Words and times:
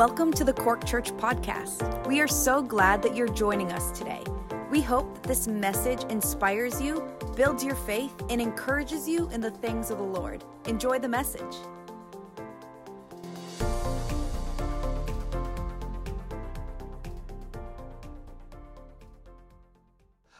Welcome 0.00 0.32
to 0.32 0.44
the 0.44 0.54
Cork 0.54 0.86
Church 0.86 1.12
Podcast. 1.18 2.06
We 2.06 2.22
are 2.22 2.26
so 2.26 2.62
glad 2.62 3.02
that 3.02 3.14
you're 3.14 3.28
joining 3.28 3.70
us 3.70 3.90
today. 3.90 4.24
We 4.70 4.80
hope 4.80 5.12
that 5.16 5.24
this 5.24 5.46
message 5.46 6.04
inspires 6.04 6.80
you, 6.80 7.06
builds 7.36 7.62
your 7.62 7.74
faith, 7.74 8.14
and 8.30 8.40
encourages 8.40 9.06
you 9.06 9.28
in 9.28 9.42
the 9.42 9.50
things 9.50 9.90
of 9.90 9.98
the 9.98 10.04
Lord. 10.04 10.42
Enjoy 10.64 10.98
the 10.98 11.06
message. 11.06 11.54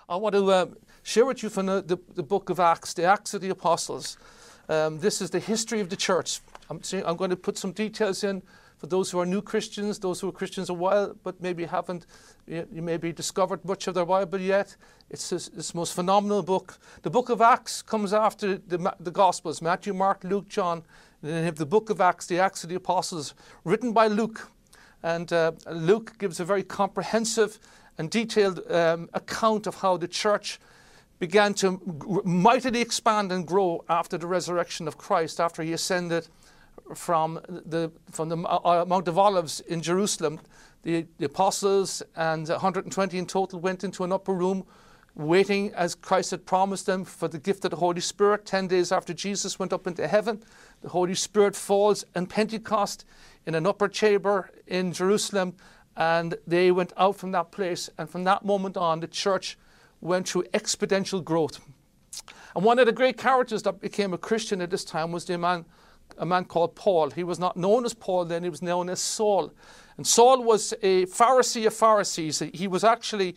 I 0.09 0.17
want 0.17 0.37
to 0.37 0.53
um, 0.55 0.77
share 1.03 1.27
with 1.27 1.43
you 1.43 1.51
from 1.51 1.67
the, 1.67 1.83
the, 1.83 1.99
the, 2.15 2.23
book 2.23 2.49
of 2.49 2.59
Acts, 2.59 2.95
the 2.95 3.05
Acts 3.05 3.35
of 3.35 3.43
the 3.43 3.51
Apostles. 3.51 4.17
Um, 4.71 5.01
this 5.01 5.21
is 5.21 5.29
the 5.29 5.39
history 5.39 5.81
of 5.81 5.91
the 5.91 5.97
church. 5.97 6.41
I'm, 6.71 6.81
I'm, 7.05 7.17
going 7.17 7.29
to 7.29 7.37
put 7.37 7.59
some 7.59 7.73
details 7.73 8.25
in 8.25 8.43
for 8.81 8.87
those 8.87 9.11
who 9.11 9.21
are 9.21 9.27
new 9.27 9.43
Christians, 9.43 9.99
those 9.99 10.21
who 10.21 10.31
are 10.31 10.33
Christians 10.33 10.71
a 10.71 10.75
while, 10.75 11.15
but 11.23 11.39
maybe 11.43 11.67
haven't, 11.67 12.07
you, 12.47 12.67
maybe 12.73 13.13
discovered 13.13 13.63
much 13.63 13.87
of 13.87 13.95
their 13.95 14.07
Bible 14.07 14.41
yet. 14.41 14.75
It's 15.11 15.29
this, 15.29 15.49
this, 15.49 15.75
most 15.75 15.93
phenomenal 15.93 16.43
book. 16.43 16.79
The 17.03 17.11
book 17.11 17.29
of 17.29 17.43
Acts 17.43 17.83
comes 17.83 18.15
after 18.15 18.57
the, 18.57 18.95
the 18.99 19.11
Gospels 19.11 19.61
Matthew, 19.61 19.93
Mark, 19.93 20.25
Luke, 20.25 20.49
John. 20.49 20.83
And 21.21 21.31
then 21.31 21.39
you 21.41 21.45
have 21.45 21.57
the 21.57 21.67
book 21.67 21.91
of 21.91 22.01
Acts, 22.01 22.25
the 22.27 22.39
Acts 22.39 22.65
of 22.65 22.71
the 22.71 22.77
Apostles, 22.77 23.35
written 23.65 23.93
by 23.93 24.07
Luke. 24.07 24.51
And 25.03 25.31
uh, 25.31 25.53
Luke 25.71 26.15
gives 26.19 26.41
a 26.41 26.47
very 26.47 26.63
comprehensive 26.63 27.59
and 27.99 28.11
detailed 28.11 28.63
um, 28.73 29.11
account 29.13 29.67
of 29.67 29.75
how 29.75 29.99
the 29.99 30.09
church 30.09 30.59
began 31.19 31.53
to 31.53 31.79
mightily 32.25 32.81
expand 32.81 33.31
and 33.31 33.47
grow 33.47 33.85
after 33.91 34.17
the 34.17 34.27
resurrection 34.27 34.89
of 34.89 34.97
Christ, 34.97 35.39
after 35.39 35.63
he 35.63 35.75
ascended 35.75 36.29
from 36.95 37.41
the, 37.49 37.91
from 38.11 38.29
the 38.29 38.37
uh, 38.37 38.85
Mount 38.87 39.09
of 39.09 39.19
Olives 39.19 39.61
in 39.61 39.81
Jerusalem. 39.81 40.41
The, 40.83 41.07
the 41.19 41.27
apostles 41.27 42.03
and 42.17 42.49
120 42.49 43.19
in 43.19 43.27
total 43.27 43.61
went 43.61 43.85
into 43.85 44.05
an 44.05 44.13
upper 44.13 44.33
room 44.33 44.65
waiting 45.15 45.73
as 45.75 45.95
Christ 45.95 46.31
had 46.31 46.47
promised 46.47 46.87
them 46.87 47.05
for 47.05 47.29
the 47.29 47.39
gift 47.39 47.65
of 47.65 47.73
the 47.73 47.77
Holy 47.77 48.01
Spirit. 48.01 48.47
Ten 48.47 48.67
days 48.67 48.93
after 48.93 49.13
Jesus 49.13 49.59
went 49.59 49.73
up 49.73 49.87
into 49.87 50.07
heaven, 50.07 50.43
the 50.83 50.89
Holy 50.89 51.15
Spirit 51.15 51.55
falls 51.55 52.05
in 52.15 52.27
Pentecost 52.27 53.05
in 53.47 53.55
an 53.55 53.67
upper 53.67 53.89
chamber 53.89 54.51
in 54.67 54.93
Jerusalem, 54.93 55.55
and 55.97 56.37
they 56.47 56.71
went 56.71 56.93
out 56.97 57.17
from 57.17 57.33
that 57.33 57.51
place. 57.51 57.91
And 57.99 58.09
from 58.09 58.25
that 58.25 58.45
moment 58.45 58.77
on, 58.77 59.01
the 59.01 59.09
church 59.09 59.59
went 60.01 60.29
through 60.29 60.45
exponential 60.55 61.23
growth. 61.23 61.61
And 62.55 62.65
one 62.65 62.79
of 62.79 62.87
the 62.87 62.93
great 62.93 63.17
characters 63.17 63.63
that 63.65 63.81
became 63.81 64.13
a 64.13 64.19
Christian 64.19 64.61
at 64.61 64.71
this 64.71 64.85
time 64.85 65.13
was 65.13 65.25
the 65.25 65.39
man 65.39 65.65
a 66.21 66.27
man 66.27 66.45
called 66.45 66.77
Paul. 66.77 67.11
He 67.11 67.25
was 67.25 67.39
not 67.39 67.57
known 67.57 67.85
as 67.85 67.95
Paul 67.95 68.27
then, 68.27 68.45
he 68.45 68.51
was 68.51 68.63
known 68.63 68.89
as 68.89 69.01
Saul. 69.01 69.53
And 69.97 70.07
Saul 70.07 70.45
was 70.45 70.73
a 70.83 71.07
Pharisee 71.07 71.67
of 71.67 71.75
Pharisees. 71.75 72.43
He 72.55 72.69
was 72.69 72.85
actually, 72.85 73.37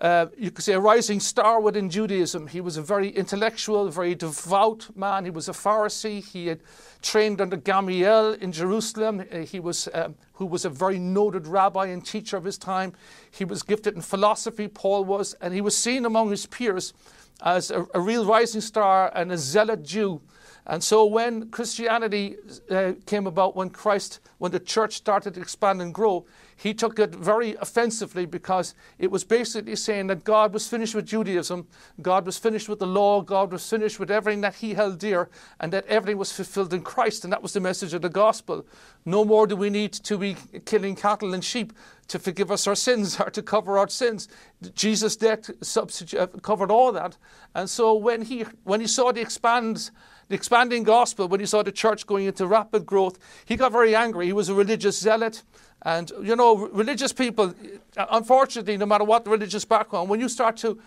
uh, 0.00 0.26
you 0.36 0.50
could 0.50 0.64
say, 0.64 0.72
a 0.72 0.80
rising 0.80 1.20
star 1.20 1.60
within 1.60 1.88
Judaism. 1.90 2.48
He 2.48 2.60
was 2.60 2.76
a 2.76 2.82
very 2.82 3.10
intellectual, 3.10 3.88
very 3.88 4.14
devout 4.14 4.88
man. 4.96 5.24
He 5.24 5.30
was 5.30 5.48
a 5.48 5.52
Pharisee. 5.52 6.24
He 6.24 6.48
had 6.48 6.60
trained 7.02 7.40
under 7.40 7.56
Gamaliel 7.56 8.32
in 8.34 8.50
Jerusalem, 8.50 9.22
uh, 9.30 9.38
he 9.38 9.60
was, 9.60 9.88
um, 9.94 10.16
who 10.34 10.46
was 10.46 10.64
a 10.64 10.70
very 10.70 10.98
noted 10.98 11.46
rabbi 11.46 11.86
and 11.86 12.04
teacher 12.04 12.36
of 12.36 12.44
his 12.44 12.58
time. 12.58 12.94
He 13.30 13.44
was 13.44 13.62
gifted 13.62 13.94
in 13.94 14.00
philosophy, 14.00 14.68
Paul 14.68 15.04
was, 15.04 15.34
and 15.34 15.52
he 15.54 15.60
was 15.60 15.76
seen 15.76 16.04
among 16.06 16.30
his 16.30 16.46
peers 16.46 16.94
as 17.42 17.70
a, 17.70 17.86
a 17.94 18.00
real 18.00 18.24
rising 18.24 18.62
star 18.62 19.12
and 19.14 19.30
a 19.30 19.38
zealot 19.38 19.84
Jew. 19.84 20.22
And 20.68 20.82
so 20.82 21.04
when 21.04 21.50
Christianity 21.50 22.36
uh, 22.70 22.94
came 23.06 23.26
about, 23.28 23.54
when 23.54 23.70
Christ, 23.70 24.18
when 24.38 24.50
the 24.50 24.58
church 24.58 24.94
started 24.94 25.34
to 25.34 25.40
expand 25.40 25.80
and 25.80 25.94
grow, 25.94 26.26
he 26.56 26.74
took 26.74 26.98
it 26.98 27.14
very 27.14 27.54
offensively 27.60 28.26
because 28.26 28.74
it 28.98 29.10
was 29.10 29.22
basically 29.22 29.76
saying 29.76 30.08
that 30.08 30.24
God 30.24 30.52
was 30.52 30.66
finished 30.66 30.94
with 30.94 31.06
Judaism, 31.06 31.68
God 32.02 32.26
was 32.26 32.38
finished 32.38 32.68
with 32.68 32.78
the 32.78 32.86
law, 32.86 33.20
God 33.20 33.52
was 33.52 33.68
finished 33.68 34.00
with 34.00 34.10
everything 34.10 34.40
that 34.40 34.56
he 34.56 34.74
held 34.74 34.98
dear, 34.98 35.28
and 35.60 35.72
that 35.72 35.86
everything 35.86 36.16
was 36.16 36.32
fulfilled 36.32 36.72
in 36.72 36.82
Christ. 36.82 37.22
And 37.22 37.32
that 37.32 37.42
was 37.42 37.52
the 37.52 37.60
message 37.60 37.94
of 37.94 38.02
the 38.02 38.08
gospel. 38.08 38.66
No 39.04 39.24
more 39.24 39.46
do 39.46 39.54
we 39.54 39.70
need 39.70 39.92
to 39.92 40.18
be 40.18 40.36
killing 40.64 40.96
cattle 40.96 41.34
and 41.34 41.44
sheep 41.44 41.74
to 42.08 42.18
forgive 42.18 42.50
us 42.50 42.66
our 42.66 42.74
sins 42.74 43.20
or 43.20 43.30
to 43.30 43.42
cover 43.42 43.78
our 43.78 43.88
sins. 43.88 44.26
Jesus' 44.74 45.16
death 45.16 45.50
uh, 45.76 46.26
covered 46.42 46.70
all 46.70 46.90
that. 46.92 47.18
And 47.54 47.68
so 47.68 47.94
when 47.94 48.22
he, 48.22 48.46
when 48.64 48.80
he 48.80 48.86
saw 48.86 49.12
the 49.12 49.20
expand, 49.20 49.90
the 50.28 50.34
expanding 50.34 50.82
gospel, 50.82 51.28
when 51.28 51.40
he 51.40 51.46
saw 51.46 51.62
the 51.62 51.72
church 51.72 52.06
going 52.06 52.26
into 52.26 52.46
rapid 52.46 52.84
growth, 52.84 53.18
he 53.44 53.56
got 53.56 53.72
very 53.72 53.94
angry. 53.94 54.26
He 54.26 54.32
was 54.32 54.48
a 54.48 54.54
religious 54.54 54.98
zealot. 54.98 55.42
And, 55.82 56.10
you 56.22 56.34
know, 56.34 56.56
religious 56.68 57.12
people, 57.12 57.54
unfortunately, 57.96 58.76
no 58.76 58.86
matter 58.86 59.04
what 59.04 59.24
the 59.24 59.30
religious 59.30 59.64
background, 59.64 60.08
when 60.08 60.18
you 60.18 60.28
start 60.28 60.56
to 60.58 60.80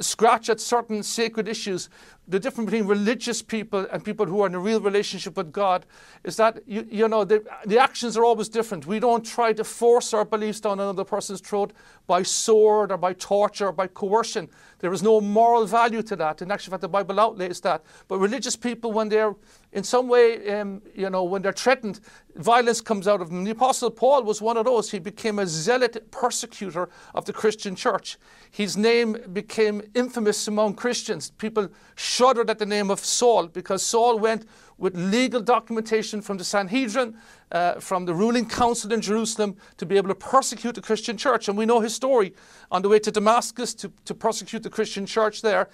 scratch 0.00 0.48
at 0.48 0.60
certain 0.60 1.02
sacred 1.02 1.48
issues, 1.48 1.88
the 2.26 2.40
difference 2.40 2.70
between 2.70 2.88
religious 2.88 3.42
people 3.42 3.86
and 3.92 4.02
people 4.02 4.24
who 4.24 4.40
are 4.40 4.46
in 4.46 4.54
a 4.54 4.58
real 4.58 4.80
relationship 4.80 5.36
with 5.36 5.52
God 5.52 5.84
is 6.24 6.36
that, 6.36 6.60
you, 6.66 6.86
you 6.90 7.06
know, 7.06 7.22
the, 7.24 7.44
the 7.66 7.78
actions 7.78 8.16
are 8.16 8.24
always 8.24 8.48
different. 8.48 8.86
We 8.86 8.98
don't 8.98 9.24
try 9.24 9.52
to 9.52 9.64
force 9.64 10.14
our 10.14 10.24
beliefs 10.24 10.60
down 10.60 10.80
another 10.80 11.04
person's 11.04 11.42
throat 11.42 11.72
by 12.06 12.22
sword 12.22 12.92
or 12.92 12.96
by 12.96 13.12
torture 13.12 13.66
or 13.66 13.72
by 13.72 13.88
coercion. 13.88 14.48
There 14.78 14.92
is 14.92 15.02
no 15.02 15.20
moral 15.20 15.66
value 15.66 16.02
to 16.02 16.16
that. 16.16 16.40
In 16.40 16.50
actual 16.50 16.72
fact, 16.72 16.80
the 16.80 16.88
Bible 16.88 17.20
outlays 17.20 17.60
that. 17.60 17.82
But 18.08 18.18
religious 18.18 18.56
people, 18.56 18.92
when 18.92 19.10
they're 19.10 19.34
in 19.74 19.82
some 19.82 20.06
way, 20.06 20.60
um, 20.60 20.80
you 20.94 21.10
know, 21.10 21.24
when 21.24 21.42
they're 21.42 21.52
threatened, 21.52 21.98
violence 22.36 22.80
comes 22.80 23.08
out 23.08 23.20
of 23.20 23.28
them. 23.28 23.42
The 23.42 23.50
Apostle 23.50 23.90
Paul 23.90 24.22
was 24.22 24.40
one 24.40 24.56
of 24.56 24.66
those. 24.66 24.92
He 24.92 25.00
became 25.00 25.40
a 25.40 25.48
zealot 25.48 26.12
persecutor 26.12 26.88
of 27.12 27.24
the 27.24 27.32
Christian 27.32 27.74
church. 27.74 28.16
His 28.52 28.76
name 28.76 29.16
became 29.32 29.82
infamous 29.94 30.46
among 30.46 30.74
Christians. 30.74 31.30
People 31.30 31.68
shuddered 31.96 32.50
at 32.50 32.60
the 32.60 32.66
name 32.66 32.88
of 32.88 33.00
Saul 33.00 33.48
because 33.48 33.82
Saul 33.82 34.20
went 34.20 34.46
with 34.78 34.96
legal 34.96 35.40
documentation 35.40 36.22
from 36.22 36.38
the 36.38 36.44
Sanhedrin, 36.44 37.16
uh, 37.50 37.80
from 37.80 38.04
the 38.04 38.14
ruling 38.14 38.48
council 38.48 38.92
in 38.92 39.00
Jerusalem, 39.00 39.56
to 39.78 39.86
be 39.86 39.96
able 39.96 40.08
to 40.08 40.14
persecute 40.14 40.76
the 40.76 40.82
Christian 40.82 41.16
church. 41.16 41.48
And 41.48 41.58
we 41.58 41.66
know 41.66 41.80
his 41.80 41.94
story 41.94 42.32
on 42.70 42.82
the 42.82 42.88
way 42.88 43.00
to 43.00 43.10
Damascus 43.10 43.74
to, 43.74 43.90
to 44.04 44.14
persecute 44.14 44.62
the 44.62 44.70
Christian 44.70 45.04
church 45.04 45.42
there 45.42 45.68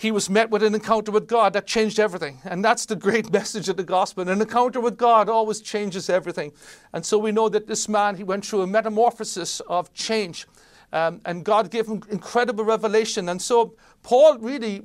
he 0.00 0.10
was 0.10 0.30
met 0.30 0.48
with 0.48 0.62
an 0.62 0.74
encounter 0.74 1.12
with 1.12 1.26
God 1.26 1.52
that 1.52 1.66
changed 1.66 2.00
everything. 2.00 2.38
And 2.44 2.64
that's 2.64 2.86
the 2.86 2.96
great 2.96 3.30
message 3.38 3.68
of 3.68 3.76
the 3.76 3.84
gospel. 3.84 4.26
An 4.26 4.40
encounter 4.40 4.80
with 4.80 4.96
God 4.96 5.28
always 5.28 5.60
changes 5.60 6.08
everything. 6.08 6.52
And 6.94 7.04
so 7.04 7.18
we 7.18 7.32
know 7.32 7.50
that 7.50 7.66
this 7.66 7.86
man, 7.86 8.16
he 8.16 8.24
went 8.24 8.46
through 8.46 8.62
a 8.62 8.66
metamorphosis 8.66 9.60
of 9.60 9.92
change. 9.92 10.46
Um, 10.90 11.20
and 11.26 11.44
God 11.44 11.70
gave 11.70 11.86
him 11.86 12.02
incredible 12.10 12.64
revelation. 12.64 13.28
And 13.28 13.42
so 13.42 13.74
Paul 14.02 14.38
really 14.38 14.82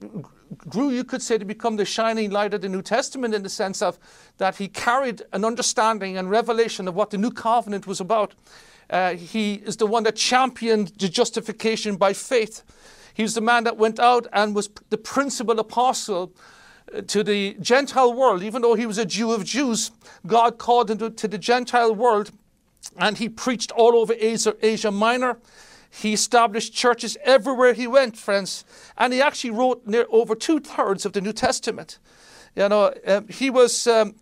grew, 0.67 0.89
you 0.89 1.05
could 1.05 1.21
say, 1.21 1.37
to 1.37 1.45
become 1.45 1.77
the 1.77 1.85
shining 1.85 2.29
light 2.29 2.53
of 2.53 2.59
the 2.59 2.69
New 2.69 2.81
Testament 2.81 3.33
in 3.33 3.41
the 3.41 3.49
sense 3.49 3.81
of 3.81 3.97
that 4.37 4.57
he 4.57 4.67
carried 4.67 5.21
an 5.31 5.45
understanding 5.45 6.17
and 6.17 6.29
revelation 6.29 6.89
of 6.89 6.95
what 6.95 7.11
the 7.11 7.17
new 7.17 7.31
covenant 7.31 7.87
was 7.87 8.01
about. 8.01 8.35
Uh, 8.89 9.13
he 9.13 9.55
is 9.55 9.77
the 9.77 9.87
one 9.87 10.03
that 10.03 10.17
championed 10.17 10.89
the 10.99 11.07
justification 11.07 11.95
by 11.95 12.11
faith. 12.11 12.63
He 13.15 13.23
was 13.23 13.33
the 13.33 13.41
man 13.41 13.63
that 13.63 13.77
went 13.77 13.99
out 13.99 14.27
and 14.31 14.53
was 14.53 14.69
the 14.89 14.97
principal 14.97 15.57
apostle 15.59 16.33
uh, 16.93 17.01
to 17.01 17.23
the 17.23 17.55
Gentile 17.61 18.13
world. 18.13 18.43
Even 18.43 18.61
though 18.61 18.75
he 18.75 18.85
was 18.85 18.97
a 18.97 19.05
Jew 19.05 19.31
of 19.31 19.45
Jews, 19.45 19.89
God 20.27 20.57
called 20.57 20.91
him 20.91 20.97
to, 20.99 21.09
to 21.09 21.27
the 21.27 21.37
Gentile 21.37 21.95
world 21.95 22.31
and 22.97 23.17
he 23.17 23.29
preached 23.29 23.71
all 23.71 23.95
over 23.95 24.13
Asia, 24.19 24.55
Asia 24.61 24.91
Minor. 24.91 25.39
He 25.89 26.13
established 26.13 26.73
churches 26.73 27.17
everywhere 27.23 27.73
he 27.73 27.87
went, 27.87 28.17
friends. 28.17 28.65
And 28.97 29.13
he 29.13 29.21
actually 29.21 29.51
wrote 29.51 29.87
near 29.87 30.05
over 30.09 30.35
two 30.35 30.59
thirds 30.59 31.05
of 31.05 31.13
the 31.13 31.21
New 31.21 31.33
Testament. 31.33 31.99
You 32.55 32.69
know, 32.69 32.93
um, 33.07 33.27
he 33.27 33.49
was. 33.49 33.87
Um, 33.87 34.15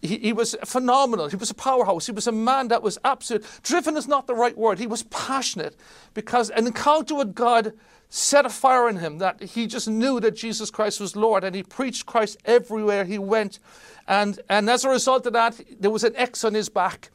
he, 0.00 0.18
he, 0.18 0.32
was 0.32 0.56
phenomenal. 0.64 1.28
He 1.28 1.36
was 1.36 1.50
a 1.50 1.54
powerhouse. 1.54 2.06
He 2.06 2.12
was 2.12 2.26
a 2.26 2.32
man 2.32 2.68
that 2.68 2.82
was 2.82 2.98
absolute. 3.04 3.44
Driven 3.62 3.96
is 3.96 4.06
not 4.06 4.26
the 4.26 4.34
right 4.34 4.56
word. 4.56 4.78
He 4.78 4.86
was 4.86 5.02
passionate 5.04 5.76
because 6.14 6.50
an 6.50 6.66
encounter 6.66 7.14
with 7.16 7.34
God 7.34 7.72
set 8.08 8.46
a 8.46 8.50
fire 8.50 8.88
in 8.88 8.96
him 8.96 9.18
that 9.18 9.42
he 9.42 9.66
just 9.66 9.88
knew 9.88 10.20
that 10.20 10.36
Jesus 10.36 10.70
Christ 10.70 11.00
was 11.00 11.16
Lord 11.16 11.42
and 11.42 11.56
he 11.56 11.62
preached 11.62 12.06
Christ 12.06 12.38
everywhere 12.44 13.04
he 13.04 13.18
went. 13.18 13.58
And, 14.06 14.38
and 14.48 14.70
as 14.70 14.84
a 14.84 14.88
result 14.88 15.26
of 15.26 15.32
that, 15.32 15.60
there 15.80 15.90
was 15.90 16.04
an 16.04 16.14
X 16.14 16.44
on 16.44 16.54
his 16.54 16.68
back. 16.68 17.10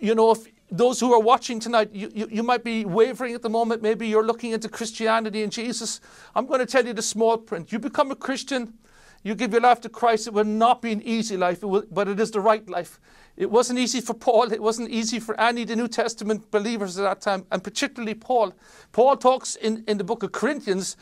You 0.00 0.14
know, 0.14 0.30
if 0.30 0.46
those 0.70 1.00
who 1.00 1.12
are 1.12 1.20
watching 1.20 1.58
tonight, 1.58 1.90
you, 1.92 2.10
you, 2.14 2.28
you 2.30 2.42
might 2.42 2.62
be 2.62 2.84
wavering 2.84 3.34
at 3.34 3.42
the 3.42 3.48
moment. 3.48 3.82
Maybe 3.82 4.06
you're 4.06 4.24
looking 4.24 4.52
into 4.52 4.68
Christianity 4.68 5.42
and 5.42 5.50
Jesus. 5.50 6.00
I'm 6.34 6.46
going 6.46 6.60
to 6.60 6.66
tell 6.66 6.86
you 6.86 6.92
the 6.92 7.02
small 7.02 7.38
print. 7.38 7.72
You 7.72 7.78
become 7.78 8.10
a 8.10 8.16
Christian, 8.16 8.74
you 9.22 9.34
give 9.34 9.52
your 9.52 9.60
life 9.60 9.80
to 9.82 9.88
Christ. 9.88 10.26
It 10.26 10.32
will 10.32 10.44
not 10.44 10.82
be 10.82 10.92
an 10.92 11.02
easy 11.02 11.36
life, 11.36 11.62
it 11.62 11.66
will, 11.66 11.84
but 11.90 12.08
it 12.08 12.20
is 12.20 12.30
the 12.30 12.40
right 12.40 12.68
life. 12.68 13.00
It 13.36 13.50
wasn't 13.50 13.78
easy 13.78 14.00
for 14.00 14.14
Paul. 14.14 14.52
It 14.52 14.62
wasn't 14.62 14.90
easy 14.90 15.20
for 15.20 15.38
any 15.40 15.62
of 15.62 15.68
the 15.68 15.76
New 15.76 15.88
Testament 15.88 16.50
believers 16.50 16.98
at 16.98 17.02
that 17.02 17.20
time, 17.20 17.46
and 17.52 17.62
particularly 17.62 18.14
Paul. 18.14 18.52
Paul 18.92 19.16
talks 19.16 19.54
in, 19.54 19.84
in 19.86 19.98
the 19.98 20.04
book 20.04 20.22
of 20.22 20.32
Corinthians, 20.32 20.96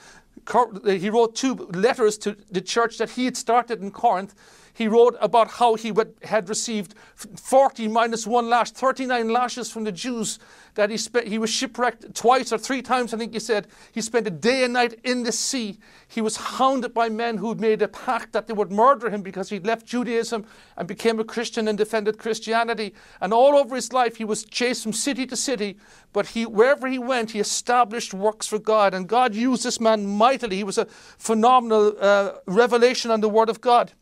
he 0.84 1.10
wrote 1.10 1.34
two 1.34 1.54
letters 1.54 2.18
to 2.18 2.36
the 2.50 2.60
church 2.60 2.98
that 2.98 3.10
he 3.10 3.24
had 3.24 3.36
started 3.36 3.80
in 3.80 3.90
Corinth. 3.90 4.34
He 4.76 4.88
wrote 4.88 5.16
about 5.22 5.52
how 5.52 5.74
he 5.74 5.90
had 6.22 6.50
received 6.50 6.94
40 7.14 7.88
minus 7.88 8.26
one 8.26 8.50
lash, 8.50 8.72
39 8.72 9.30
lashes 9.30 9.70
from 9.70 9.84
the 9.84 9.90
Jews 9.90 10.38
that 10.74 10.90
he 10.90 10.98
spent. 10.98 11.28
He 11.28 11.38
was 11.38 11.48
shipwrecked 11.48 12.14
twice 12.14 12.52
or 12.52 12.58
three 12.58 12.82
times, 12.82 13.14
I 13.14 13.16
think 13.16 13.32
he 13.32 13.40
said. 13.40 13.68
He 13.90 14.02
spent 14.02 14.26
a 14.26 14.30
day 14.30 14.64
and 14.64 14.74
night 14.74 15.00
in 15.02 15.22
the 15.22 15.32
sea. 15.32 15.78
He 16.06 16.20
was 16.20 16.36
hounded 16.36 16.92
by 16.92 17.08
men 17.08 17.38
who 17.38 17.48
had 17.48 17.58
made 17.58 17.80
a 17.80 17.88
pact 17.88 18.34
that 18.34 18.48
they 18.48 18.52
would 18.52 18.70
murder 18.70 19.08
him 19.08 19.22
because 19.22 19.48
he'd 19.48 19.64
left 19.64 19.86
Judaism 19.86 20.44
and 20.76 20.86
became 20.86 21.18
a 21.18 21.24
Christian 21.24 21.68
and 21.68 21.78
defended 21.78 22.18
Christianity. 22.18 22.92
And 23.22 23.32
all 23.32 23.56
over 23.56 23.76
his 23.76 23.94
life, 23.94 24.16
he 24.16 24.26
was 24.26 24.44
chased 24.44 24.82
from 24.82 24.92
city 24.92 25.26
to 25.26 25.36
city. 25.36 25.78
But 26.12 26.26
he, 26.26 26.44
wherever 26.44 26.86
he 26.86 26.98
went, 26.98 27.30
he 27.30 27.40
established 27.40 28.12
works 28.12 28.46
for 28.46 28.58
God. 28.58 28.92
And 28.92 29.08
God 29.08 29.34
used 29.34 29.64
this 29.64 29.80
man 29.80 30.06
mightily. 30.06 30.56
He 30.56 30.64
was 30.64 30.76
a 30.76 30.84
phenomenal 30.84 31.94
uh, 31.98 32.32
revelation 32.44 33.10
on 33.10 33.22
the 33.22 33.30
Word 33.30 33.48
of 33.48 33.62
God. 33.62 33.92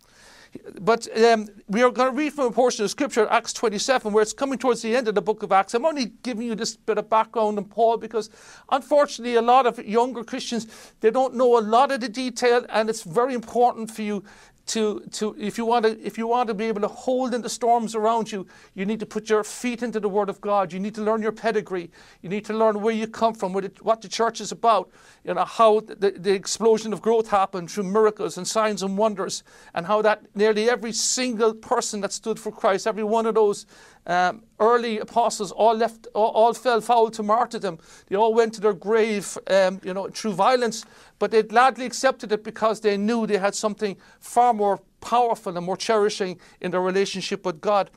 But 0.81 1.06
um, 1.23 1.49
we 1.69 1.83
are 1.83 1.91
going 1.91 2.11
to 2.11 2.17
read 2.17 2.33
from 2.33 2.47
a 2.47 2.51
portion 2.51 2.85
of 2.85 2.91
Scripture, 2.91 3.27
Acts 3.31 3.53
27, 3.53 4.12
where 4.12 4.23
it's 4.23 4.33
coming 4.33 4.59
towards 4.59 4.83
the 4.83 4.95
end 4.95 5.09
of 5.09 5.15
the 5.15 5.23
book 5.23 5.43
of 5.43 5.53
Acts. 5.53 5.75
I'm 5.75 5.85
only 5.85 6.12
giving 6.23 6.47
you 6.47 6.55
this 6.55 6.77
bit 6.77 6.99
of 6.99 7.09
background 7.09 7.59
on 7.59 7.65
Paul 7.65 7.97
because, 7.97 8.31
unfortunately, 8.71 9.37
a 9.37 9.43
lot 9.43 9.67
of 9.67 9.79
younger 9.85 10.25
Christians 10.25 10.67
they 11.01 11.11
don't 11.11 11.35
know 11.35 11.59
a 11.59 11.61
lot 11.61 11.91
of 11.91 12.01
the 12.01 12.09
detail, 12.09 12.65
and 12.69 12.89
it's 12.89 13.03
very 13.03 13.35
important 13.35 13.91
for 13.91 14.03
you 14.03 14.25
to, 14.66 15.00
to 15.12 15.37
if 15.38 15.58
you 15.58 15.66
want 15.66 15.84
to 15.84 16.00
if 16.00 16.16
you 16.16 16.26
want 16.26 16.49
to 16.49 16.55
be 16.55 16.64
able 16.64 16.81
to 16.81 16.88
hold 16.88 17.34
in 17.34 17.43
the 17.43 17.49
storms 17.50 17.94
around 17.94 18.32
you, 18.32 18.46
you 18.75 18.87
need 18.87 19.00
to 19.00 19.06
put 19.06 19.28
your 19.28 19.44
feet 19.44 19.82
into 19.82 20.00
the 20.00 20.08
Word 20.08 20.31
of 20.31 20.40
God. 20.40 20.72
You 20.72 20.81
need 20.81 20.94
to 20.94 21.02
learn 21.02 21.20
your 21.20 21.32
pedigree. 21.32 21.90
You 22.22 22.31
need 22.31 22.44
to 22.46 22.55
learn 22.55 22.81
where 22.81 22.94
you 22.94 23.06
come 23.06 23.34
from, 23.34 23.52
what, 23.52 23.64
it, 23.64 23.82
what 23.82 24.00
the 24.00 24.08
church 24.08 24.40
is 24.40 24.52
about. 24.52 24.90
You 25.25 25.34
know 25.34 25.44
how 25.44 25.81
the, 25.81 26.14
the 26.16 26.32
explosion 26.32 26.93
of 26.93 27.02
growth 27.02 27.28
happened 27.28 27.70
through 27.70 27.84
miracles 27.84 28.38
and 28.38 28.49
signs 28.49 28.82
and 28.82 28.96
wonders, 28.96 29.43
and 29.75 29.87
how 29.87 30.00
that 30.02 30.22
nearly 30.34 30.70
every 30.70 30.93
single 30.93 31.52
person 31.52 32.00
that 32.00 32.12
stood 32.12 32.38
for 32.38 32.50
Christ, 32.50 32.87
every 32.87 33.05
one 33.05 33.26
of 33.26 33.34
those 33.34 33.67
um, 34.06 34.43
early 34.61 34.99
apostles 34.99 35.53
all 35.53 35.75
left, 35.75 36.06
all, 36.15 36.31
all, 36.31 36.55
fell 36.55 36.81
foul 36.81 37.11
to 37.11 37.23
martyrdom. 37.23 37.79
They 38.06 38.17
all 38.17 38.35
went 38.35 38.55
to 38.55 38.61
their 38.61 38.73
grave, 38.73 39.37
um, 39.49 39.81
you 39.83 39.95
know, 39.95 40.09
through 40.09 40.33
violence, 40.33 40.85
but 41.19 41.31
they 41.31 41.43
gladly 41.43 41.87
accepted 41.87 42.33
it 42.33 42.45
because 42.45 42.81
they 42.81 42.97
knew 42.97 43.27
they 43.27 43.39
had 43.39 43.55
something 43.55 43.97
far 44.21 44.55
more 44.55 44.81
powerful 45.01 45.56
and 45.56 45.67
more 45.67 45.77
cherishing 45.77 46.39
in 46.61 46.71
their 46.71 46.81
relationship 46.81 47.45
with 47.45 47.61
God. 47.61 47.91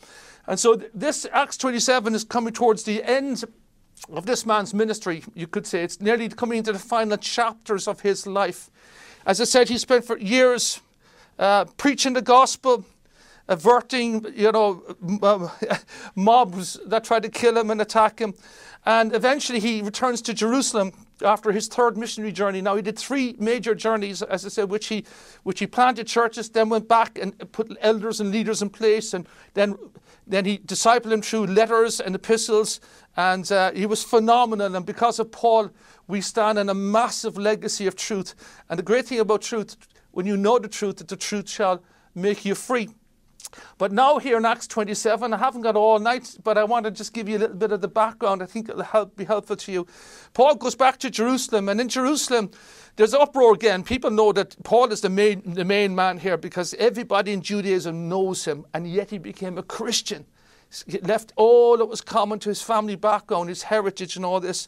And 0.47 0.59
so 0.59 0.75
th- 0.75 0.91
this 0.93 1.25
Acts 1.31 1.57
27 1.57 2.15
is 2.15 2.23
coming 2.23 2.53
towards 2.53 2.83
the 2.83 3.03
end 3.03 3.43
of 4.09 4.25
this 4.25 4.45
man's 4.45 4.73
ministry, 4.73 5.23
you 5.33 5.47
could 5.47 5.67
say. 5.67 5.83
It's 5.83 5.99
nearly 5.99 6.29
coming 6.29 6.59
into 6.59 6.71
the 6.71 6.79
final 6.79 7.17
chapters 7.17 7.87
of 7.87 8.01
his 8.01 8.25
life. 8.25 8.69
As 9.25 9.41
I 9.41 9.43
said, 9.43 9.69
he 9.69 9.77
spent 9.77 10.05
for 10.05 10.17
years 10.17 10.79
uh, 11.37 11.65
preaching 11.77 12.13
the 12.13 12.21
gospel, 12.21 12.85
averting, 13.47 14.25
you 14.35 14.51
know, 14.51 14.83
mobs 16.15 16.79
that 16.85 17.03
tried 17.03 17.23
to 17.23 17.29
kill 17.29 17.57
him 17.57 17.71
and 17.71 17.81
attack 17.81 18.19
him. 18.19 18.33
And 18.85 19.13
eventually 19.13 19.59
he 19.59 19.81
returns 19.81 20.21
to 20.23 20.33
Jerusalem 20.33 20.93
after 21.21 21.51
his 21.51 21.67
third 21.67 21.97
missionary 21.97 22.31
journey. 22.31 22.61
Now 22.61 22.75
he 22.75 22.81
did 22.81 22.97
three 22.97 23.35
major 23.37 23.75
journeys, 23.75 24.21
as 24.21 24.45
I 24.45 24.49
said, 24.49 24.69
which 24.69 24.87
he 24.87 25.03
which 25.43 25.59
he 25.59 25.67
planted 25.67 26.07
churches, 26.07 26.49
then 26.49 26.69
went 26.69 26.87
back 26.87 27.17
and 27.19 27.51
put 27.51 27.75
elders 27.81 28.21
and 28.21 28.31
leaders 28.31 28.61
in 28.61 28.69
place, 28.69 29.13
and 29.13 29.27
then 29.55 29.77
then 30.25 30.45
he 30.45 30.57
discipled 30.57 31.09
them 31.09 31.21
through 31.21 31.47
letters 31.47 31.99
and 31.99 32.13
epistles, 32.13 32.79
and 33.15 33.49
uh, 33.51 33.71
he 33.71 33.85
was 33.85 34.03
phenomenal. 34.03 34.75
And 34.75 34.85
because 34.85 35.19
of 35.19 35.31
Paul, 35.31 35.71
we 36.07 36.21
stand 36.21 36.59
in 36.59 36.69
a 36.69 36.73
massive 36.73 37.37
legacy 37.37 37.87
of 37.87 37.95
truth. 37.95 38.35
And 38.69 38.77
the 38.77 38.83
great 38.83 39.07
thing 39.07 39.19
about 39.19 39.41
truth, 39.41 39.77
when 40.11 40.25
you 40.25 40.37
know 40.37 40.59
the 40.59 40.67
truth, 40.67 40.97
that 40.97 41.07
the 41.07 41.15
truth 41.15 41.49
shall 41.49 41.81
make 42.13 42.45
you 42.45 42.55
free. 42.55 42.89
But 43.77 43.91
now, 43.91 44.17
here 44.17 44.37
in 44.37 44.45
Acts 44.45 44.67
27, 44.67 45.33
I 45.33 45.37
haven't 45.37 45.61
got 45.61 45.75
all 45.75 45.99
night, 45.99 46.37
but 46.43 46.57
I 46.57 46.63
want 46.63 46.85
to 46.85 46.91
just 46.91 47.13
give 47.13 47.29
you 47.29 47.37
a 47.37 47.39
little 47.39 47.55
bit 47.55 47.71
of 47.71 47.81
the 47.81 47.87
background. 47.87 48.43
I 48.43 48.45
think 48.45 48.69
it'll 48.69 48.83
help, 48.83 49.15
be 49.15 49.25
helpful 49.25 49.55
to 49.55 49.71
you. 49.71 49.87
Paul 50.33 50.55
goes 50.55 50.75
back 50.75 50.97
to 50.99 51.09
Jerusalem, 51.09 51.69
and 51.69 51.79
in 51.79 51.89
Jerusalem, 51.89 52.51
there's 52.95 53.13
uproar 53.13 53.53
again. 53.53 53.83
People 53.83 54.09
know 54.09 54.31
that 54.33 54.61
Paul 54.63 54.91
is 54.91 55.01
the 55.01 55.09
main, 55.09 55.41
the 55.53 55.65
main 55.65 55.95
man 55.95 56.17
here 56.17 56.37
because 56.37 56.73
everybody 56.75 57.31
in 57.31 57.41
Judaism 57.41 58.09
knows 58.09 58.45
him, 58.45 58.65
and 58.73 58.89
yet 58.89 59.11
he 59.11 59.17
became 59.17 59.57
a 59.57 59.63
Christian. 59.63 60.25
He 60.85 60.99
left 60.99 61.31
all 61.35 61.77
that 61.77 61.85
was 61.85 62.01
common 62.01 62.39
to 62.39 62.49
his 62.49 62.61
family 62.61 62.95
background, 62.95 63.49
his 63.49 63.63
heritage, 63.63 64.15
and 64.15 64.25
all 64.25 64.39
this. 64.39 64.67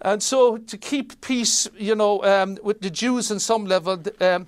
And 0.00 0.22
so, 0.22 0.58
to 0.58 0.78
keep 0.78 1.20
peace, 1.20 1.68
you 1.76 1.96
know, 1.96 2.22
um, 2.22 2.56
with 2.62 2.80
the 2.80 2.90
Jews 2.90 3.30
on 3.32 3.40
some 3.40 3.66
level, 3.66 4.00
um, 4.20 4.46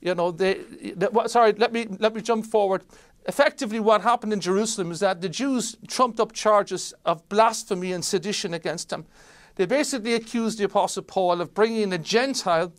you 0.00 0.14
know, 0.14 0.30
they, 0.30 0.54
they, 0.94 1.08
sorry, 1.26 1.52
let 1.52 1.72
me, 1.72 1.86
let 1.98 2.14
me 2.14 2.22
jump 2.22 2.46
forward. 2.46 2.84
Effectively, 3.26 3.80
what 3.80 4.00
happened 4.00 4.32
in 4.32 4.40
Jerusalem 4.40 4.90
is 4.90 5.00
that 5.00 5.20
the 5.20 5.28
Jews 5.28 5.76
trumped 5.86 6.20
up 6.20 6.32
charges 6.32 6.94
of 7.04 7.28
blasphemy 7.28 7.92
and 7.92 8.04
sedition 8.04 8.54
against 8.54 8.88
them. 8.88 9.04
They 9.56 9.66
basically 9.66 10.14
accused 10.14 10.58
the 10.58 10.64
Apostle 10.64 11.02
Paul 11.02 11.40
of 11.40 11.52
bringing 11.52 11.92
a 11.92 11.98
Gentile 11.98 12.72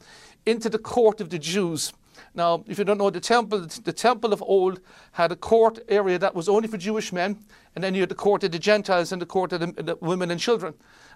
into 0.46 0.68
the 0.70 0.80
court 0.80 1.22
of 1.22 1.30
the 1.30 1.38
Jews. 1.38 1.94
Now, 2.34 2.64
if 2.68 2.80
you 2.80 2.86
don't 2.86 2.98
know, 2.98 3.10
the 3.10 3.20
temple, 3.20 3.68
the 3.84 3.94
temple 3.94 4.34
of 4.34 4.42
old 4.42 4.80
had 5.12 5.32
a 5.32 5.36
court 5.36 5.80
area 5.90 6.18
that 6.18 6.34
was 6.34 6.50
only 6.50 6.68
for 6.68 6.78
Jewish 6.78 7.12
men, 7.12 7.38
and 7.76 7.84
then 7.84 7.94
you 7.94 8.02
had 8.02 8.10
the 8.10 8.16
court 8.16 8.44
of 8.44 8.52
the 8.52 8.60
Gentiles 8.60 9.12
and 9.12 9.22
the 9.22 9.26
court 9.26 9.54
of 9.54 9.60
the, 9.60 9.84
the 9.84 9.96
women 9.98 10.32
and 10.32 10.40
children. 10.40 10.74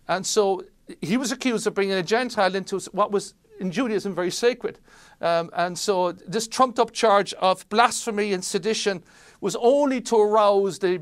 And 0.07 0.25
so 0.25 0.63
he 1.01 1.17
was 1.17 1.31
accused 1.31 1.65
of 1.65 1.73
bringing 1.73 1.95
a 1.95 2.03
Gentile 2.03 2.53
into 2.53 2.79
what 2.91 3.11
was 3.11 3.33
in 3.59 3.71
Judaism 3.71 4.13
very 4.13 4.31
sacred. 4.31 4.79
Um, 5.21 5.49
and 5.53 5.77
so 5.77 6.11
this 6.11 6.47
trumped 6.47 6.79
up 6.79 6.91
charge 6.91 7.33
of 7.35 7.67
blasphemy 7.69 8.33
and 8.33 8.43
sedition 8.43 9.03
was 9.41 9.55
only 9.57 10.01
to 10.01 10.17
arouse 10.17 10.79
the, 10.79 11.01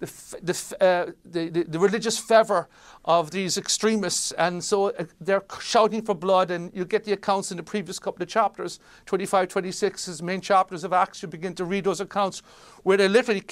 the, 0.00 0.06
the, 0.42 0.76
uh, 0.80 1.12
the, 1.24 1.48
the, 1.48 1.78
religious 1.78 2.18
fervor 2.18 2.68
of 3.04 3.30
these 3.30 3.56
extremists. 3.56 4.32
And 4.32 4.62
so 4.62 4.90
uh, 4.90 5.04
they're 5.20 5.44
shouting 5.60 6.02
for 6.02 6.14
blood, 6.14 6.50
and 6.50 6.70
you 6.74 6.84
get 6.84 7.04
the 7.04 7.12
accounts 7.12 7.50
in 7.50 7.56
the 7.56 7.62
previous 7.62 7.98
couple 7.98 8.22
of 8.22 8.28
chapters 8.28 8.80
25, 9.06 9.48
26, 9.48 10.08
as 10.08 10.22
main 10.22 10.40
chapters 10.40 10.84
of 10.84 10.92
Acts. 10.92 11.22
You 11.22 11.28
begin 11.28 11.54
to 11.54 11.64
read 11.64 11.84
those 11.84 12.00
accounts 12.00 12.42
where 12.82 12.96
they 12.96 13.08
literally 13.08 13.42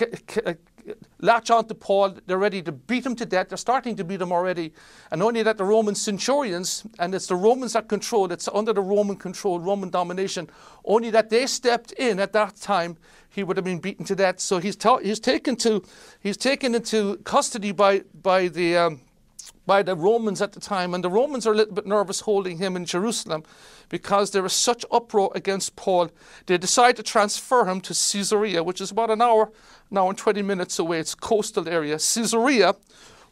latch 1.20 1.50
on 1.50 1.66
to 1.66 1.74
Paul. 1.74 2.16
They're 2.26 2.38
ready 2.38 2.62
to 2.62 2.72
beat 2.72 3.04
him 3.04 3.16
to 3.16 3.26
death. 3.26 3.48
They're 3.48 3.58
starting 3.58 3.96
to 3.96 4.04
beat 4.04 4.20
him 4.20 4.32
already. 4.32 4.72
And 5.10 5.22
only 5.22 5.42
that 5.42 5.58
the 5.58 5.64
Roman 5.64 5.94
centurions, 5.94 6.84
and 6.98 7.14
it's 7.14 7.26
the 7.26 7.36
Romans 7.36 7.72
that 7.72 7.88
control, 7.88 8.30
it's 8.32 8.48
under 8.52 8.72
the 8.72 8.82
Roman 8.82 9.16
control, 9.16 9.60
Roman 9.60 9.90
domination, 9.90 10.48
only 10.84 11.10
that 11.10 11.30
they 11.30 11.46
stepped 11.46 11.92
in 11.92 12.20
at 12.20 12.32
that 12.32 12.56
time, 12.56 12.96
he 13.28 13.42
would 13.42 13.56
have 13.56 13.64
been 13.64 13.80
beaten 13.80 14.04
to 14.06 14.14
death. 14.14 14.40
So 14.40 14.58
he's, 14.58 14.76
ta- 14.76 14.98
he's, 14.98 15.20
taken, 15.20 15.56
to, 15.56 15.82
he's 16.20 16.36
taken 16.36 16.74
into 16.74 17.16
custody 17.18 17.72
by, 17.72 18.02
by 18.22 18.48
the. 18.48 18.76
Um, 18.76 19.00
by 19.66 19.82
the 19.82 19.96
Romans 19.96 20.40
at 20.40 20.52
the 20.52 20.60
time, 20.60 20.94
and 20.94 21.02
the 21.02 21.10
Romans 21.10 21.46
are 21.46 21.52
a 21.52 21.56
little 21.56 21.74
bit 21.74 21.86
nervous 21.86 22.20
holding 22.20 22.58
him 22.58 22.76
in 22.76 22.84
Jerusalem 22.84 23.42
because 23.88 24.30
there 24.30 24.46
is 24.46 24.52
such 24.52 24.84
uproar 24.90 25.32
against 25.34 25.76
Paul. 25.76 26.10
They 26.46 26.56
decide 26.56 26.96
to 26.96 27.02
transfer 27.02 27.64
him 27.66 27.80
to 27.82 27.88
Caesarea, 27.92 28.62
which 28.62 28.80
is 28.80 28.92
about 28.92 29.10
an 29.10 29.20
hour 29.20 29.50
now 29.90 30.08
in 30.08 30.16
20 30.16 30.42
minutes 30.42 30.78
away. 30.78 31.00
It's 31.00 31.14
coastal 31.14 31.68
area. 31.68 31.94
Caesarea 31.94 32.76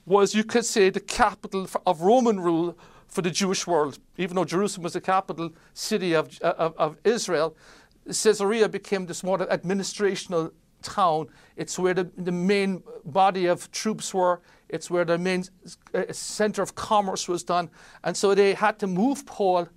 was, 0.05 0.35
you 0.35 0.45
could 0.45 0.64
say, 0.64 0.91
the 0.91 1.00
capital 1.00 1.69
of 1.87 2.00
Roman 2.03 2.41
rule 2.41 2.76
for 3.07 3.23
the 3.23 3.31
Jewish 3.31 3.67
world. 3.67 3.99
Even 4.19 4.35
though 4.35 4.45
Jerusalem 4.45 4.83
was 4.83 4.95
the 4.95 5.00
capital 5.00 5.50
city 5.73 6.14
of, 6.14 6.37
of, 6.41 6.75
of 6.76 6.97
Israel, 7.05 7.57
Caesarea 8.07 8.69
became 8.69 9.07
this 9.07 9.23
more 9.23 9.38
administrational 9.38 10.50
town. 10.83 11.29
It's 11.57 11.79
where 11.79 11.95
the, 11.95 12.11
the 12.17 12.33
main 12.33 12.83
body 13.05 13.47
of 13.47 13.71
troops 13.71 14.12
were. 14.12 14.41
It's 14.68 14.90
where 14.90 15.04
the 15.04 15.18
main 15.18 15.44
uh, 15.94 16.04
center 16.12 16.62
of 16.62 16.75
commerce 16.75 17.28
was 17.28 17.42
done. 17.42 17.71
And 18.02 18.16
so 18.16 18.35
they 18.35 18.54
had 18.54 18.78
to 18.80 18.87
move 18.87 19.26
Paul 19.26 19.68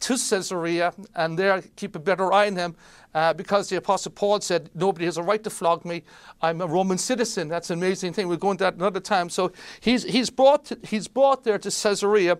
to 0.00 0.18
Caesarea 0.18 0.92
and 1.14 1.38
there 1.38 1.62
keep 1.76 1.96
a 1.96 1.98
better 1.98 2.32
eye 2.32 2.48
on 2.48 2.56
him 2.56 2.76
uh, 3.14 3.32
because 3.32 3.68
the 3.68 3.76
Apostle 3.76 4.12
Paul 4.12 4.40
said, 4.40 4.70
Nobody 4.74 5.06
has 5.06 5.16
a 5.16 5.22
right 5.22 5.42
to 5.44 5.50
flog 5.50 5.84
me. 5.84 6.02
I'm 6.42 6.60
a 6.60 6.66
Roman 6.66 6.98
citizen. 6.98 7.48
That's 7.48 7.70
an 7.70 7.78
amazing 7.78 8.12
thing. 8.12 8.28
We'll 8.28 8.36
go 8.36 8.50
into 8.50 8.64
that 8.64 8.74
another 8.74 9.00
time. 9.00 9.30
So 9.30 9.52
he's, 9.80 10.02
he's, 10.02 10.30
brought, 10.30 10.66
to, 10.66 10.78
he's 10.82 11.08
brought 11.08 11.44
there 11.44 11.58
to 11.58 11.70
Caesarea. 11.70 12.38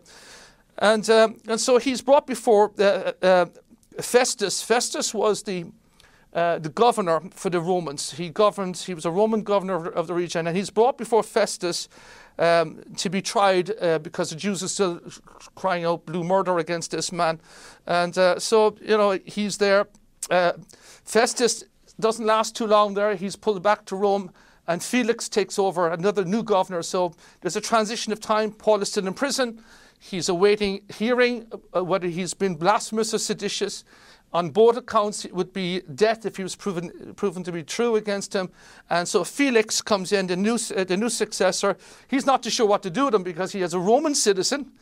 And, 0.78 1.08
um, 1.08 1.36
and 1.48 1.60
so 1.60 1.78
he's 1.78 2.02
brought 2.02 2.26
before 2.26 2.72
uh, 2.78 3.12
uh, 3.22 3.46
Festus. 4.00 4.62
Festus 4.62 5.14
was 5.14 5.44
the, 5.44 5.66
uh, 6.34 6.58
the 6.58 6.68
governor 6.68 7.22
for 7.30 7.50
the 7.50 7.60
Romans. 7.60 8.12
He 8.12 8.28
governed, 8.28 8.76
he 8.76 8.94
was 8.94 9.04
a 9.04 9.10
Roman 9.10 9.42
governor 9.42 9.86
of 9.86 10.06
the 10.06 10.14
region, 10.14 10.46
and 10.46 10.56
he's 10.56 10.70
brought 10.70 10.98
before 10.98 11.22
Festus 11.22 11.88
um, 12.38 12.82
to 12.96 13.08
be 13.08 13.22
tried 13.22 13.70
uh, 13.80 13.98
because 14.00 14.30
the 14.30 14.36
Jews 14.36 14.62
are 14.62 14.68
still 14.68 15.00
crying 15.54 15.84
out 15.84 16.04
blue 16.06 16.24
murder 16.24 16.58
against 16.58 16.90
this 16.90 17.12
man. 17.12 17.40
And 17.86 18.16
uh, 18.18 18.38
so, 18.40 18.76
you 18.80 18.96
know, 18.96 19.18
he's 19.24 19.58
there. 19.58 19.86
Uh, 20.30 20.54
Festus 21.04 21.64
doesn't 22.00 22.26
last 22.26 22.56
too 22.56 22.66
long 22.66 22.94
there. 22.94 23.14
He's 23.14 23.36
pulled 23.36 23.62
back 23.62 23.84
to 23.86 23.96
Rome, 23.96 24.32
and 24.66 24.82
Felix 24.82 25.28
takes 25.28 25.58
over, 25.58 25.88
another 25.88 26.24
new 26.24 26.42
governor. 26.42 26.82
So 26.82 27.12
there's 27.42 27.56
a 27.56 27.60
transition 27.60 28.12
of 28.12 28.20
time. 28.20 28.50
Paul 28.50 28.82
is 28.82 28.88
still 28.88 29.06
in 29.06 29.14
prison. 29.14 29.62
He's 30.00 30.28
awaiting 30.28 30.82
hearing 30.92 31.46
uh, 31.74 31.84
whether 31.84 32.08
he's 32.08 32.34
been 32.34 32.56
blasphemous 32.56 33.14
or 33.14 33.18
seditious 33.18 33.84
on 34.34 34.50
board 34.50 34.76
accounts, 34.76 35.24
it 35.24 35.32
would 35.32 35.52
be 35.52 35.80
death 35.94 36.26
if 36.26 36.36
he 36.36 36.42
was 36.42 36.56
proven, 36.56 37.14
proven 37.14 37.44
to 37.44 37.52
be 37.52 37.62
true 37.62 37.94
against 37.94 38.34
him. 38.34 38.50
And 38.90 39.06
so 39.06 39.22
Felix 39.22 39.80
comes 39.80 40.12
in, 40.12 40.26
the 40.26 40.36
new, 40.36 40.58
uh, 40.76 40.82
the 40.82 40.96
new 40.96 41.08
successor. 41.08 41.76
He's 42.08 42.26
not 42.26 42.42
too 42.42 42.50
sure 42.50 42.66
what 42.66 42.82
to 42.82 42.90
do 42.90 43.04
with 43.04 43.14
him 43.14 43.22
because 43.22 43.52
he 43.52 43.62
is 43.62 43.72
a 43.72 43.78
Roman 43.78 44.14
citizen. 44.14 44.72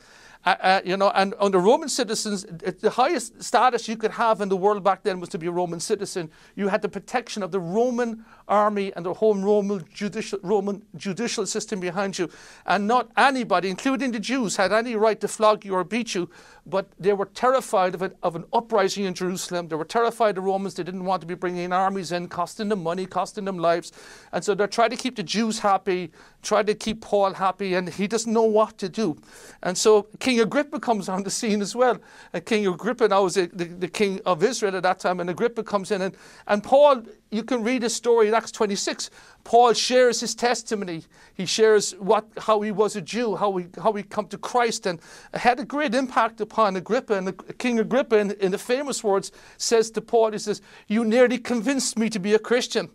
Uh, 0.45 0.57
uh, 0.61 0.81
you 0.85 0.97
know, 0.97 1.11
and 1.15 1.35
under 1.39 1.59
Roman 1.61 1.89
citizens, 1.89 2.45
the 2.45 2.91
highest 2.91 3.41
status 3.41 3.87
you 3.87 3.97
could 3.97 4.11
have 4.11 4.41
in 4.41 4.49
the 4.49 4.57
world 4.57 4.83
back 4.83 5.05
then 5.05 5.21
was 5.21 5.29
to 5.29 5.39
be 5.39 5.47
a 5.47 5.53
Roman 5.53 5.79
citizen. 5.79 6.31
You 6.57 6.67
had 6.67 6.83
the 6.83 6.89
protection 6.89 7.45
of 7.45 7.53
the 7.53 7.61
Roman 7.61 8.25
army 8.49 8.93
and 8.97 9.07
the 9.07 9.15
whole 9.15 9.37
Roman 9.37 9.85
judicial, 9.95 10.41
Roman 10.43 10.83
judicial 10.97 11.47
system 11.47 11.79
behind 11.79 12.19
you. 12.19 12.29
And 12.67 12.89
not 12.89 13.13
anybody, 13.17 13.71
including 13.71 14.11
the 14.11 14.19
Jews, 14.19 14.57
had 14.57 14.73
any 14.73 14.97
right 14.97 15.21
to 15.21 15.29
flog 15.29 15.65
you 15.65 15.75
or 15.75 15.85
beat 15.85 16.17
you, 16.17 16.29
but 16.67 16.87
they 16.99 17.13
were 17.13 17.27
terrified 17.27 17.95
of, 17.95 18.03
it, 18.03 18.17
of 18.23 18.37
an 18.37 18.45
uprising 18.53 19.05
in 19.05 19.15
Jerusalem. 19.15 19.69
They 19.69 19.75
were 19.75 19.85
terrified 19.85 20.31
of 20.31 20.35
the 20.37 20.41
Romans. 20.43 20.75
They 20.75 20.85
didn't 20.85 21.05
want 21.05 21.21
to 21.23 21.27
be 21.27 21.35
bringing 21.35 21.73
armies 21.73 22.13
in, 22.13 22.29
costing 22.29 22.69
them 22.69 22.83
money, 22.83 23.05
costing 23.05 23.45
them 23.45 23.59
lives. 23.59 23.91
And 24.33 24.45
so 24.45 24.55
they're 24.55 24.69
trying 24.69 24.91
to 24.91 24.97
keep 24.97 25.17
the 25.17 25.25
Jews 25.25 25.59
happy, 25.59 26.13
try 26.43 26.63
to 26.63 26.75
keep 26.75 27.01
Paul 27.01 27.35
happy, 27.35 27.75
and 27.75 27.89
he 27.89 28.07
doesn't 28.07 28.33
know 28.33 28.45
what 28.45 28.79
to 28.79 28.89
do. 28.89 29.21
And 29.63 29.77
so 29.77 30.07
King 30.21 30.41
Agrippa 30.41 30.79
comes 30.79 31.09
on 31.09 31.25
the 31.25 31.31
scene 31.31 31.61
as 31.63 31.75
well. 31.75 31.99
And 32.33 32.45
King 32.45 32.69
Agrippa 32.69 33.09
now 33.09 33.25
was 33.25 33.35
the, 33.35 33.47
the, 33.53 33.65
the 33.65 33.89
king 33.89 34.21
of 34.25 34.45
Israel 34.45 34.77
at 34.77 34.85
that 34.85 35.01
time, 35.01 35.19
and 35.19 35.29
Agrippa 35.31 35.65
comes 35.65 35.91
in, 35.91 36.03
and, 36.03 36.17
and 36.47 36.63
Paul, 36.63 37.03
you 37.31 37.43
can 37.43 37.65
read 37.65 37.83
his 37.83 37.95
story 37.95 38.29
in 38.29 38.35
Acts 38.35 38.53
26. 38.53 39.11
Paul 39.45 39.73
shares 39.73 40.21
his 40.21 40.35
testimony. 40.35 41.03
He 41.35 41.47
shares 41.47 41.93
what, 41.93 42.27
how 42.39 42.61
he 42.61 42.71
was 42.71 42.95
a 42.97 43.01
Jew, 43.01 43.37
how 43.37 43.57
he, 43.57 43.67
how 43.83 43.93
he 43.93 44.03
come 44.03 44.27
to 44.29 44.39
Christ, 44.39 44.87
and 44.87 45.01
had 45.35 45.59
a 45.59 45.65
great 45.65 45.95
impact 45.95 46.41
upon 46.41 46.77
Agrippa. 46.77 47.15
And 47.15 47.59
King 47.59 47.81
Agrippa, 47.81 48.19
in, 48.19 48.31
in 48.33 48.53
the 48.53 48.59
famous 48.59 49.03
words, 49.03 49.33
says 49.57 49.91
to 49.93 50.01
Paul, 50.01 50.33
he 50.33 50.39
says, 50.39 50.63
you 50.87 51.05
nearly 51.05 51.39
convinced 51.39 51.99
me 51.99 52.09
to 52.11 52.21
be 52.21 52.35
a 52.35 52.39
Christian. 52.39 52.91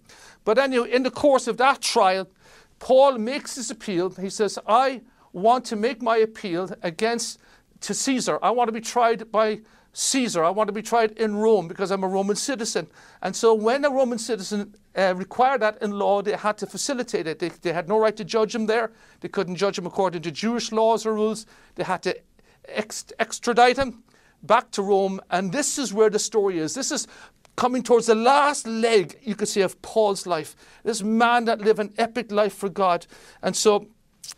But 0.46 0.58
anyway, 0.58 0.92
in 0.92 1.04
the 1.04 1.12
course 1.12 1.48
of 1.48 1.58
that 1.58 1.82
trial, 1.82 2.30
Paul 2.80 3.18
makes 3.18 3.56
his 3.56 3.70
appeal. 3.70 4.12
He 4.12 4.30
says, 4.30 4.58
I 4.68 5.02
want 5.34 5.66
to 5.66 5.76
make 5.76 6.02
my 6.02 6.18
appeal 6.18 6.70
against 6.82 7.40
to 7.82 7.94
Caesar. 7.94 8.40
I 8.42 8.52
want 8.52 8.70
to 8.70 8.72
be 8.72 8.82
tried 8.82 9.32
by 9.32 9.60
Caesar. 10.00 10.44
I 10.44 10.52
want 10.52 10.68
to 10.68 10.74
be 10.74 10.84
tried 10.84 11.14
in 11.14 11.36
Rome 11.36 11.68
because 11.68 11.90
I'm 11.90 12.04
a 12.04 12.08
Roman 12.08 12.36
citizen. 12.36 12.86
And 13.24 13.36
so 13.36 13.56
when 13.56 13.84
a 13.84 13.90
Roman 13.90 14.20
citizen 14.20 14.76
uh, 14.96 15.16
required 15.16 15.64
that 15.64 15.82
in 15.82 15.90
law, 15.90 16.22
they 16.22 16.34
had 16.34 16.56
to 16.60 16.68
facilitate 16.68 17.26
it. 17.26 17.40
They, 17.40 17.50
they 17.50 17.74
had 17.74 17.90
no 17.90 17.98
right 17.98 18.16
to 18.16 18.24
judge 18.24 18.54
him 18.54 18.68
there. 18.68 18.92
They 19.22 19.28
couldn't 19.28 19.56
judge 19.56 19.80
him 19.80 19.88
according 19.88 20.22
to 20.22 20.32
Jewish 20.32 20.72
laws 20.72 21.04
or 21.08 21.16
rules. 21.16 21.48
They 21.74 21.84
had 21.84 22.04
to 22.04 22.16
ex- 22.68 23.12
extradite 23.18 23.78
him 23.78 24.04
back 24.44 24.70
to 24.72 24.84
Rome. 24.84 25.20
And 25.32 25.52
this 25.52 25.80
is 25.80 25.92
where 25.92 26.12
the 26.12 26.20
story 26.20 26.60
is. 26.60 26.76
This 26.76 26.92
is 26.92 27.08
coming 27.56 27.82
towards 27.82 28.06
the 28.06 28.14
last 28.14 28.68
leg, 28.68 29.18
you 29.24 29.34
could 29.34 29.48
say, 29.48 29.62
of 29.62 29.82
Paul's 29.82 30.28
life. 30.28 30.56
This 30.84 31.02
man 31.02 31.46
that 31.46 31.62
lived 31.62 31.80
an 31.80 31.92
epic 31.98 32.32
life 32.32 32.54
for 32.54 32.70
God. 32.70 33.08
And 33.42 33.56
so 33.56 33.88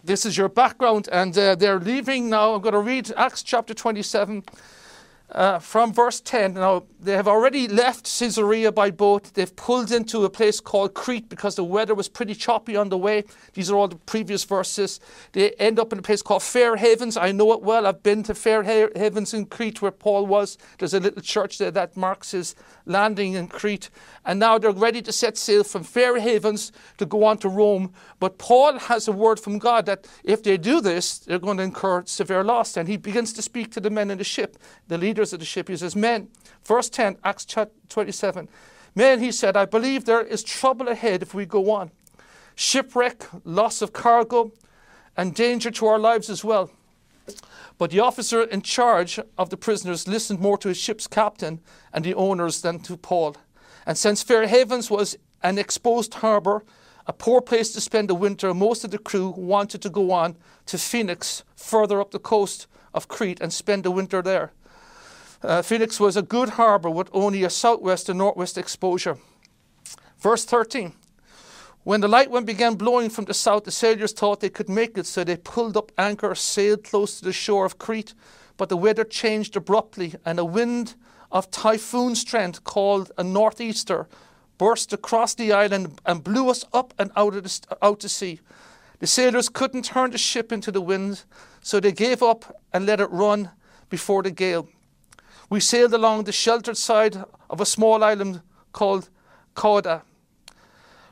this 0.06 0.26
is 0.26 0.38
your 0.38 0.48
background. 0.48 1.10
And 1.12 1.38
uh, 1.38 1.56
they're 1.56 1.82
leaving 1.82 2.30
now. 2.30 2.54
I'm 2.54 2.62
going 2.62 2.72
to 2.72 2.80
read 2.80 3.12
Acts 3.18 3.44
chapter 3.44 3.74
27 3.74 4.46
uh, 5.32 5.60
from 5.60 5.94
verse 5.94 6.20
10. 6.22 6.56
Now, 6.56 6.84
they 7.00 7.14
have 7.14 7.28
already 7.28 7.68
left 7.68 8.06
Caesarea 8.20 8.72
by 8.72 8.92
boat. 8.92 9.32
They've 9.34 9.56
pulled 9.56 9.92
into 9.92 10.26
a 10.26 10.30
place 10.30 10.60
called 10.60 10.94
Crete 10.94 11.30
because 11.30 11.56
the 11.56 11.64
weather 11.64 11.94
was 11.94 12.10
pretty 12.10 12.34
choppy 12.34 12.76
on 12.76 12.90
the 12.90 12.98
way. 12.98 13.24
These 13.54 13.70
are 13.70 13.76
all 13.76 13.88
the 13.88 13.96
previous 13.96 14.44
verses. 14.44 15.00
They 15.34 15.52
end 15.52 15.80
up 15.80 15.94
in 15.94 16.00
a 16.00 16.02
place 16.02 16.22
called 16.22 16.44
Fair 16.44 16.76
Havens. 16.76 17.16
I 17.16 17.32
know 17.32 17.54
it 17.54 17.62
well. 17.62 17.86
I've 17.86 18.04
been 18.04 18.24
to 18.24 18.36
Fair 18.36 18.64
Havens 18.64 19.34
in 19.34 19.46
Crete 19.46 19.82
where 19.82 19.92
Paul 19.92 20.26
was. 20.26 20.58
There's 20.78 20.94
a 20.94 21.00
little 21.00 21.22
church 21.22 21.58
there 21.58 21.72
that 21.72 21.96
marks 21.96 22.32
his 22.32 22.56
landing 22.90 23.34
in 23.34 23.48
Crete. 23.48 23.90
And 24.26 24.40
now 24.40 24.58
they're 24.58 24.72
ready 24.72 25.02
to 25.04 25.12
set 25.12 25.38
sail 25.38 25.64
from 25.64 25.84
Fair 25.84 26.20
Havens 26.20 26.72
to 26.98 27.06
go 27.06 27.24
on 27.24 27.38
to 27.38 27.50
Rome. 27.50 27.94
But 28.20 28.38
Paul 28.38 28.80
has 28.80 29.08
a 29.08 29.12
word 29.12 29.40
from 29.40 29.60
God 29.60 29.86
that 29.86 30.08
if 30.24 30.44
they 30.44 30.58
do 30.58 30.82
this, 30.82 31.20
they're 31.20 31.40
going 31.40 31.58
to 31.58 31.64
incur 31.64 32.04
severe 32.06 32.44
loss. 32.44 32.76
And 32.76 32.90
he 32.90 32.98
begins 32.98 33.32
to 33.34 33.42
speak 33.42 33.72
to 33.74 33.80
the 33.80 33.90
men 33.90 34.12
in 34.12 34.18
the 34.18 34.24
ship, 34.24 34.58
the 34.88 34.98
leaders 34.98 35.32
of 35.32 35.40
the 35.40 35.46
ship. 35.46 35.70
He 35.70 35.78
says, 35.78 35.96
Men, 35.96 36.28
verse 36.66 36.90
10, 36.90 37.18
Acts 37.24 37.46
27. 37.90 38.50
Men, 38.96 39.20
he 39.20 39.32
said, 39.32 39.56
I 39.56 39.66
believe 39.66 40.06
there 40.06 40.22
is 40.22 40.44
trouble 40.44 40.88
ahead 40.88 41.22
if 41.22 41.34
we 41.34 41.46
go 41.46 41.72
on. 41.72 41.92
Shipwreck, 42.56 43.26
loss 43.46 43.82
of 43.82 43.94
cargo, 43.94 44.52
and 45.16 45.34
danger 45.34 45.72
to 45.72 45.86
our 45.86 46.00
lives 46.00 46.30
as 46.30 46.44
well. 46.44 46.72
But 47.80 47.92
the 47.92 48.02
officer 48.02 48.44
in 48.44 48.62
charge 48.62 49.20
of 49.38 49.50
the 49.50 49.58
prisoners 49.58 50.08
listened 50.08 50.42
more 50.42 50.58
to 50.58 50.68
his 50.68 50.78
ship's 50.78 51.08
captain 51.08 51.62
and 51.94 52.04
the 52.04 52.14
owners 52.14 52.62
than 52.62 52.82
to 52.82 52.98
Paul. 52.98 53.38
And 53.86 53.98
since 53.98 54.22
Fair 54.22 54.46
Havens 54.48 54.92
was 54.92 55.18
an 55.42 55.58
exposed 55.58 56.16
harbour, 56.16 56.66
a 57.08 57.14
poor 57.14 57.40
place 57.40 57.72
to 57.72 57.82
spend 57.82 58.10
the 58.10 58.16
winter, 58.16 58.54
most 58.54 58.84
of 58.84 58.92
the 58.92 58.98
crew 58.98 59.34
wanted 59.36 59.82
to 59.82 59.90
go 59.90 60.12
on 60.12 60.36
to 60.66 60.78
Phoenix, 60.78 61.44
further 61.56 62.02
up 62.02 62.12
the 62.12 62.20
coast 62.20 62.68
of 62.94 63.08
Crete, 63.08 63.40
and 63.40 63.54
spend 63.54 63.86
the 63.86 63.92
winter 63.92 64.22
there. 64.22 64.52
Uh, 65.42 65.62
Phoenix 65.62 66.02
was 66.02 66.18
a 66.18 66.22
good 66.22 66.50
harbour 66.50 66.90
with 66.90 67.10
only 67.14 67.46
a 67.46 67.50
southwest 67.50 68.10
and 68.10 68.18
northwest 68.18 68.58
exposure. 68.58 69.18
Verse 70.20 70.44
13 70.44 70.94
when 71.90 72.02
the 72.02 72.08
light 72.08 72.30
wind 72.30 72.46
began 72.46 72.76
blowing 72.76 73.10
from 73.10 73.26
the 73.26 73.34
south, 73.34 73.64
the 73.64 73.72
sailors 73.72 74.12
thought 74.12 74.42
they 74.42 74.50
could 74.52 74.70
make 74.70 74.96
it, 74.96 75.08
so 75.08 75.24
they 75.24 75.36
pulled 75.36 75.76
up 75.76 75.92
anchor, 75.98 76.36
sailed 76.36 76.84
close 76.84 77.18
to 77.18 77.26
the 77.26 77.34
shore 77.34 77.66
of 77.66 77.80
Crete. 77.80 78.14
But 78.58 78.70
the 78.70 78.78
weather 78.78 79.04
changed 79.04 79.56
abruptly, 79.56 80.14
and 80.24 80.38
a 80.38 80.46
wind 80.46 80.94
of 81.32 81.50
typhoon 81.50 82.14
strength, 82.14 82.64
called 82.64 83.12
a 83.18 83.24
northeaster, 83.24 84.08
burst 84.60 84.94
across 84.94 85.34
the 85.34 85.52
island 85.52 86.00
and 86.06 86.24
blew 86.24 86.52
us 86.52 86.64
up 86.74 86.94
and 87.00 87.10
out, 87.16 87.34
of 87.34 87.44
the, 87.44 87.78
out 87.82 88.02
to 88.02 88.10
sea. 88.10 88.40
The 89.00 89.08
sailors 89.08 89.50
couldn't 89.50 89.86
turn 89.86 90.12
the 90.12 90.20
ship 90.20 90.52
into 90.52 90.72
the 90.72 90.82
wind, 90.82 91.24
so 91.60 91.80
they 91.80 91.92
gave 91.92 92.22
up 92.22 92.56
and 92.72 92.86
let 92.86 93.00
it 93.00 93.10
run 93.10 93.50
before 93.90 94.22
the 94.22 94.30
gale. 94.30 94.70
We 95.50 95.60
sailed 95.60 95.96
along 95.96 96.26
the 96.26 96.34
sheltered 96.34 96.78
side 96.78 97.18
of 97.50 97.60
a 97.60 97.66
small 97.66 98.04
island 98.04 98.44
called 98.74 99.10
Cauda 99.56 100.04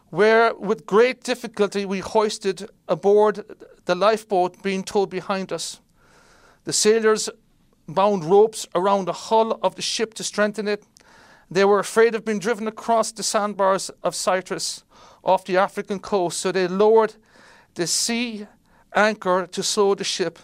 where 0.10 0.54
with 0.56 0.86
great 0.86 1.24
difficulty 1.24 1.86
we 1.86 2.00
hoisted 2.00 2.70
aboard 2.88 3.44
the 3.86 3.96
lifeboat 3.96 4.62
being 4.64 4.84
towed 4.84 5.10
behind 5.10 5.52
us. 5.52 5.82
The 6.64 6.74
sailors 6.74 7.30
bound 7.88 8.26
ropes 8.26 8.68
around 8.76 9.06
the 9.06 9.14
hull 9.14 9.60
of 9.62 9.76
the 9.76 9.82
ship 9.82 10.14
to 10.16 10.24
strengthen 10.24 10.68
it. 10.68 10.84
They 11.50 11.66
were 11.66 11.80
afraid 11.80 12.16
of 12.16 12.26
being 12.26 12.40
driven 12.40 12.68
across 12.68 13.12
the 13.12 13.24
sandbars 13.24 13.90
of 14.04 14.16
Cyprus 14.16 14.84
off 15.24 15.46
the 15.46 15.58
African 15.58 16.00
coast, 16.00 16.40
so 16.40 16.52
they 16.52 16.68
lowered 16.68 17.16
the 17.76 17.88
sea 17.88 18.48
anchor 18.96 19.48
to 19.48 19.64
slow 19.64 19.96
the 19.96 20.04
ship 20.04 20.40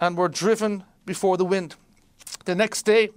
and 0.00 0.16
were 0.16 0.28
driven 0.28 0.84
before 1.04 1.36
the 1.36 1.44
wind. 1.44 1.74
The 2.44 2.54
next 2.54 2.82
day, 2.82 3.10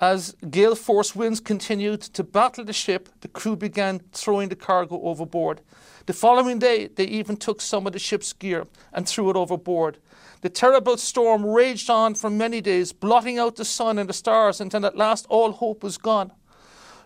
as 0.00 0.34
gale 0.50 0.74
force 0.74 1.14
winds 1.14 1.40
continued 1.40 2.00
to 2.00 2.24
battle 2.24 2.64
the 2.64 2.72
ship, 2.72 3.08
the 3.20 3.28
crew 3.28 3.56
began 3.56 4.00
throwing 4.12 4.48
the 4.48 4.56
cargo 4.56 5.00
overboard. 5.02 5.60
The 6.06 6.12
following 6.12 6.58
day, 6.58 6.88
they 6.88 7.04
even 7.04 7.36
took 7.36 7.60
some 7.60 7.86
of 7.86 7.92
the 7.92 7.98
ship's 7.98 8.32
gear 8.32 8.66
and 8.92 9.08
threw 9.08 9.30
it 9.30 9.36
overboard. 9.36 9.98
The 10.42 10.50
terrible 10.50 10.96
storm 10.98 11.46
raged 11.46 11.88
on 11.88 12.14
for 12.16 12.28
many 12.28 12.60
days, 12.60 12.92
blotting 12.92 13.38
out 13.38 13.56
the 13.56 13.64
sun 13.64 13.98
and 13.98 14.08
the 14.08 14.12
stars 14.12 14.60
until 14.60 14.84
at 14.84 14.96
last 14.96 15.26
all 15.30 15.52
hope 15.52 15.82
was 15.82 15.96
gone. 15.96 16.32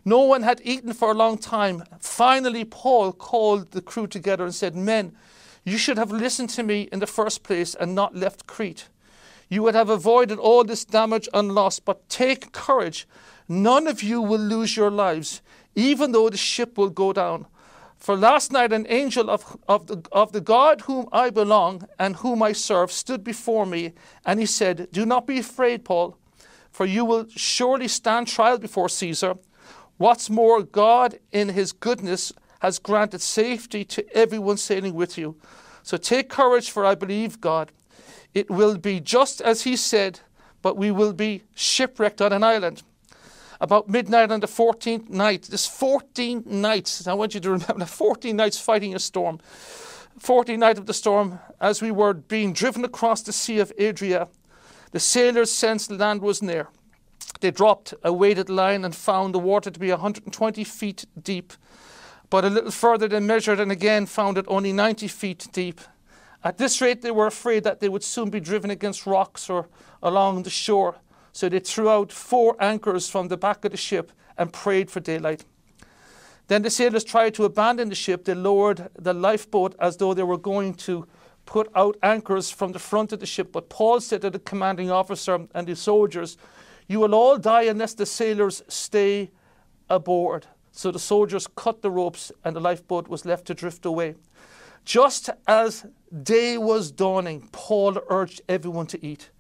No 0.05 0.23
one 0.23 0.43
had 0.43 0.61
eaten 0.65 0.93
for 0.95 1.11
a 1.11 1.15
long 1.15 1.39
time. 1.39 1.85
Finally, 2.01 2.65
Paul 2.65 3.13
called 3.13 3.73
the 3.73 3.83
crew 3.83 4.07
together 4.07 4.45
and 4.45 4.55
said, 4.55 4.75
Men, 4.75 5.13
you 5.65 5.77
should 5.77 5.99
have 5.99 6.11
listened 6.11 6.51
to 6.51 6.63
me 6.63 6.89
in 6.91 6.99
the 6.99 7.07
first 7.07 7.43
place 7.43 7.75
and 7.75 7.95
not 7.95 8.17
left 8.17 8.47
Crete 8.47 8.89
you 9.49 9.63
would 9.63 9.75
have 9.75 9.91
avoided 9.91 10.39
all 10.39 10.65
this 10.65 10.85
damage 10.85 11.29
and 11.33 11.55
loss. 11.55 11.79
But 11.81 12.09
take 12.09 12.53
courage. 12.53 13.07
None 13.49 13.87
of 13.87 14.03
you 14.03 14.21
will 14.21 14.41
lose 14.41 14.77
your 14.77 14.91
lives, 14.91 15.41
even 15.75 16.13
though 16.13 16.29
the 16.29 16.37
ship 16.37 16.77
will 16.77 16.91
go 16.91 17.13
down. 17.13 17.47
For 17.97 18.17
last 18.17 18.53
night, 18.53 18.73
an 18.73 18.87
angel 18.89 19.29
of, 19.29 19.57
of, 19.67 19.87
the, 19.89 20.03
of 20.13 20.33
the 20.33 20.41
God 20.41 20.83
whom 20.83 21.09
I 21.11 21.31
belong 21.31 21.89
and 21.99 22.17
whom 22.17 22.43
I 22.43 22.53
serve 22.53 22.93
stood 22.93 23.25
before 23.25 23.67
me, 23.67 23.93
and 24.25 24.39
he 24.39 24.47
said, 24.47 24.89
Do 24.93 25.05
not 25.05 25.27
be 25.27 25.39
afraid, 25.39 25.85
Paul, 25.85 26.17
for 26.71 26.87
you 26.87 27.05
will 27.05 27.27
surely 27.29 27.89
stand 27.89 28.29
trial 28.29 28.59
before 28.59 28.89
Caesar. 28.89 29.37
What's 29.97 30.31
more, 30.31 30.63
God, 30.63 31.19
in 31.33 31.49
his 31.49 31.73
goodness, 31.73 32.33
has 32.61 32.79
granted 32.79 33.21
safety 33.21 33.85
to 33.85 34.17
everyone 34.17 34.59
sailing 34.59 34.95
with 34.95 35.19
you. 35.19 35.37
So 35.83 35.97
take 35.97 36.29
courage, 36.29 36.71
for 36.71 36.85
I 36.85 36.95
believe 36.95 37.41
God. 37.41 37.73
It 38.35 38.51
will 38.51 38.77
be 38.77 39.01
just 39.01 39.41
as 39.41 39.63
he 39.63 39.77
said, 39.77 40.21
but 40.63 40.77
we 40.77 40.91
will 40.91 41.13
be 41.13 41.43
shipwrecked 41.55 42.21
on 42.21 42.33
an 42.33 42.43
island. 42.43 42.83
About 43.61 43.89
midnight 43.89 44.31
on 44.31 44.41
the 44.41 44.47
14th 44.47 45.09
night, 45.09 45.43
this 45.51 45.67
14 45.67 46.45
nights, 46.47 47.07
I 47.07 47.15
want 47.15 47.35
you 47.35 47.41
to 47.41 47.51
remember, 47.51 47.85
14 47.87 48.37
nights 48.37 48.61
fighting 48.61 48.95
a 48.95 48.99
storm. 48.99 49.41
14 50.19 50.59
night 50.59 50.79
of 50.79 50.87
the 50.87 50.95
storm, 50.95 51.39
as 51.61 51.81
we 51.83 51.91
were 51.91 52.13
being 52.13 52.53
driven 52.53 52.85
across 52.85 53.23
the 53.23 53.33
Sea 53.33 53.59
of 53.61 53.73
Adria, 53.81 54.29
the 54.93 55.01
sailors 55.01 55.51
sensed 55.51 55.91
land 55.91 56.23
was 56.23 56.43
near. 56.43 56.69
They 57.41 57.51
dropped 57.51 57.95
a 58.03 58.13
weighted 58.13 58.49
line 58.49 58.85
and 58.85 58.95
found 58.95 59.35
the 59.35 59.39
water 59.39 59.71
to 59.71 59.79
be 59.79 59.91
120 59.91 60.65
feet 60.65 61.05
deep. 61.21 61.53
But 62.31 62.45
a 62.45 62.51
little 62.51 62.71
further 62.71 63.09
they 63.09 63.21
measured 63.21 63.61
and 63.61 63.71
again 63.71 64.07
found 64.07 64.39
it 64.39 64.45
only 64.49 64.73
90 64.73 65.09
feet 65.09 65.47
deep. 65.53 65.81
At 66.45 66.59
this 66.59 66.81
rate, 66.81 67.03
they 67.03 67.11
were 67.11 67.27
afraid 67.27 67.65
that 67.65 67.81
they 67.81 67.89
would 67.89 68.05
soon 68.05 68.31
be 68.31 68.41
driven 68.41 68.71
against 68.71 69.07
rocks 69.07 69.51
or 69.51 69.69
along 70.03 70.45
the 70.45 70.51
shore. 70.51 70.97
So 71.33 71.49
they 71.49 71.59
threw 71.59 71.89
out 71.89 72.13
four 72.13 72.57
anchors 72.61 73.09
from 73.09 73.29
the 73.29 73.37
back 73.37 73.65
of 73.65 73.73
the 73.73 73.77
ship 73.77 74.13
and 74.37 74.53
prayed 74.53 74.91
for 74.91 75.01
daylight. 75.01 75.45
Then 76.47 76.63
the 76.63 76.71
sailors 76.71 77.05
tried 77.05 77.35
to 77.35 77.45
abandon 77.45 77.91
the 77.91 77.95
ship. 77.95 78.25
They 78.25 78.35
lowered 78.35 78.89
the 78.99 79.13
lifeboat 79.13 79.75
as 79.79 79.97
though 79.99 80.15
they 80.15 80.23
were 80.23 80.39
going 80.39 80.75
to 80.75 81.07
put 81.45 81.69
out 81.75 81.97
anchors 82.03 82.51
from 82.51 82.73
the 82.73 82.79
front 82.79 83.13
of 83.13 83.21
the 83.21 83.27
ship. 83.27 83.53
But 83.53 83.69
Paul 83.69 84.01
said 84.01 84.23
to 84.23 84.31
the 84.31 84.39
commanding 84.39 84.91
officer 84.91 85.47
and 85.55 85.67
the 85.67 85.77
soldiers, 85.77 86.39
You 86.87 87.01
will 87.01 87.15
all 87.15 87.37
die 87.37 87.63
unless 87.63 87.95
the 87.95 88.07
sailors 88.07 88.63
stay 88.69 89.31
aboard. 89.91 90.47
So 90.73 90.91
the 90.91 90.99
soldiers 90.99 91.47
cut 91.55 91.83
the 91.83 91.91
ropes 91.91 92.33
and 92.45 92.55
the 92.55 92.61
lifeboat 92.61 93.09
was 93.09 93.25
left 93.25 93.47
to 93.47 93.55
drift 93.55 93.85
away. 93.85 94.15
Just 94.85 95.29
as 95.47 95.87
day 96.23 96.59
was 96.59 96.91
dawning, 96.91 97.49
Paul 97.53 97.99
urged 98.09 98.43
everyone 98.49 98.87
to 98.89 99.05
eat. 99.05 99.31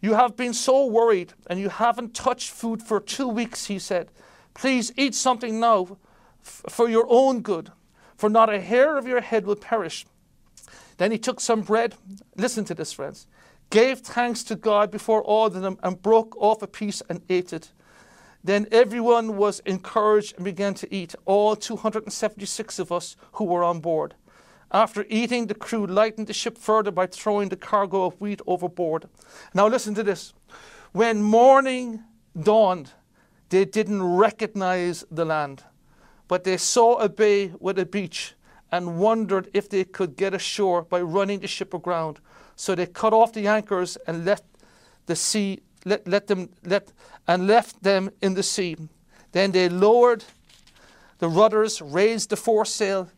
You 0.00 0.14
have 0.14 0.36
been 0.36 0.52
so 0.52 0.86
worried 0.86 1.32
and 1.48 1.60
you 1.60 1.68
haven't 1.68 2.14
touched 2.14 2.50
food 2.50 2.82
for 2.82 3.00
two 3.00 3.28
weeks, 3.28 3.66
he 3.66 3.78
said. 3.78 4.10
Please 4.54 4.92
eat 4.96 5.14
something 5.14 5.60
now 5.60 5.96
for 6.42 6.88
your 6.88 7.06
own 7.08 7.40
good, 7.40 7.70
for 8.16 8.28
not 8.28 8.52
a 8.52 8.60
hair 8.60 8.98
of 8.98 9.06
your 9.06 9.20
head 9.20 9.46
will 9.46 9.56
perish. 9.56 10.04
Then 10.98 11.12
he 11.12 11.18
took 11.18 11.40
some 11.40 11.62
bread. 11.62 11.94
Listen 12.36 12.64
to 12.66 12.74
this, 12.74 12.92
friends. 12.92 13.26
Gave 13.70 14.00
thanks 14.00 14.42
to 14.44 14.56
God 14.56 14.90
before 14.90 15.22
all 15.22 15.46
of 15.46 15.54
them 15.54 15.78
and 15.82 16.02
broke 16.02 16.36
off 16.36 16.62
a 16.62 16.66
piece 16.66 17.02
and 17.08 17.22
ate 17.28 17.52
it. 17.52 17.72
Then 18.44 18.66
everyone 18.72 19.36
was 19.36 19.60
encouraged 19.60 20.34
and 20.34 20.44
began 20.44 20.74
to 20.74 20.94
eat, 20.94 21.14
all 21.24 21.54
276 21.54 22.78
of 22.80 22.90
us 22.90 23.16
who 23.32 23.44
were 23.44 23.62
on 23.62 23.80
board. 23.80 24.14
After 24.72 25.04
eating, 25.10 25.46
the 25.46 25.54
crew 25.54 25.86
lightened 25.86 26.26
the 26.26 26.32
ship 26.32 26.56
further 26.56 26.90
by 26.90 27.06
throwing 27.06 27.50
the 27.50 27.56
cargo 27.56 28.04
of 28.06 28.18
wheat 28.20 28.40
overboard. 28.46 29.08
Now, 29.52 29.68
listen 29.68 29.94
to 29.94 30.02
this. 30.02 30.32
When 30.92 31.22
morning 31.22 32.02
dawned, 32.40 32.92
they 33.50 33.66
didn't 33.66 34.02
recognize 34.02 35.04
the 35.10 35.26
land, 35.26 35.62
but 36.26 36.44
they 36.44 36.56
saw 36.56 36.96
a 36.96 37.08
bay 37.08 37.52
with 37.60 37.78
a 37.78 37.84
beach 37.84 38.34
and 38.70 38.98
wondered 38.98 39.50
if 39.52 39.68
they 39.68 39.84
could 39.84 40.16
get 40.16 40.32
ashore 40.32 40.82
by 40.82 41.02
running 41.02 41.40
the 41.40 41.46
ship 41.46 41.74
aground. 41.74 42.18
So 42.56 42.74
they 42.74 42.86
cut 42.86 43.12
off 43.12 43.34
the 43.34 43.46
anchors 43.46 43.98
and 44.06 44.24
let 44.24 44.42
the 45.04 45.16
sea 45.16 45.60
let, 45.84 46.06
let 46.06 46.28
them 46.28 46.48
let 46.64 46.92
and 47.26 47.46
left 47.46 47.82
them 47.82 48.10
in 48.20 48.34
the 48.34 48.42
sea. 48.42 48.76
Then 49.32 49.52
they 49.52 49.68
lowered 49.68 50.24
the 51.18 51.28
rudders, 51.28 51.82
raised 51.82 52.30
the 52.30 52.36
foresail, 52.36 53.08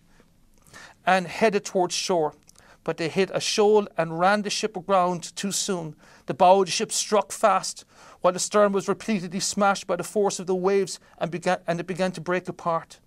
and 1.07 1.27
headed 1.27 1.65
towards 1.65 1.95
shore. 1.95 2.35
But 2.83 2.99
they 2.99 3.09
hit 3.09 3.31
a 3.33 3.41
shoal 3.41 3.89
and 3.97 4.19
ran 4.19 4.43
the 4.43 4.51
ship 4.51 4.77
aground 4.77 5.35
too 5.37 5.53
soon. 5.53 5.97
The 6.27 6.35
bow 6.35 6.61
of 6.61 6.67
the 6.67 6.73
ship 6.73 6.93
struck 6.93 7.33
fast, 7.33 7.85
while 8.21 8.33
the 8.33 8.39
stern 8.39 8.73
was 8.73 8.89
repeatedly 8.89 9.41
smashed 9.41 9.87
by 9.87 9.97
the 9.97 10.05
force 10.05 10.39
of 10.39 10.47
the 10.47 10.55
waves 10.55 11.01
and, 11.19 11.31
began, 11.31 11.59
and 11.67 11.81
it 11.81 11.87
began 11.87 12.13
to 12.13 12.21
break 12.21 12.49
apart. 12.49 13.01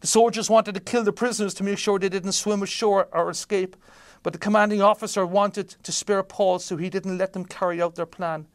The 0.00 0.06
soldiers 0.06 0.50
wanted 0.50 0.74
to 0.74 0.80
kill 0.80 1.04
the 1.04 1.12
prisoners 1.12 1.54
to 1.54 1.64
make 1.64 1.78
sure 1.78 1.98
they 1.98 2.08
didn't 2.08 2.32
swim 2.32 2.62
ashore 2.62 3.08
or 3.12 3.30
escape, 3.30 3.76
but 4.22 4.32
the 4.32 4.38
commanding 4.38 4.82
officer 4.82 5.24
wanted 5.24 5.76
to 5.82 5.92
spare 5.92 6.22
Paul, 6.22 6.58
so 6.58 6.76
he 6.76 6.90
didn't 6.90 7.18
let 7.18 7.32
them 7.32 7.44
carry 7.44 7.80
out 7.80 7.94
their 7.94 8.06
plan. 8.06 8.46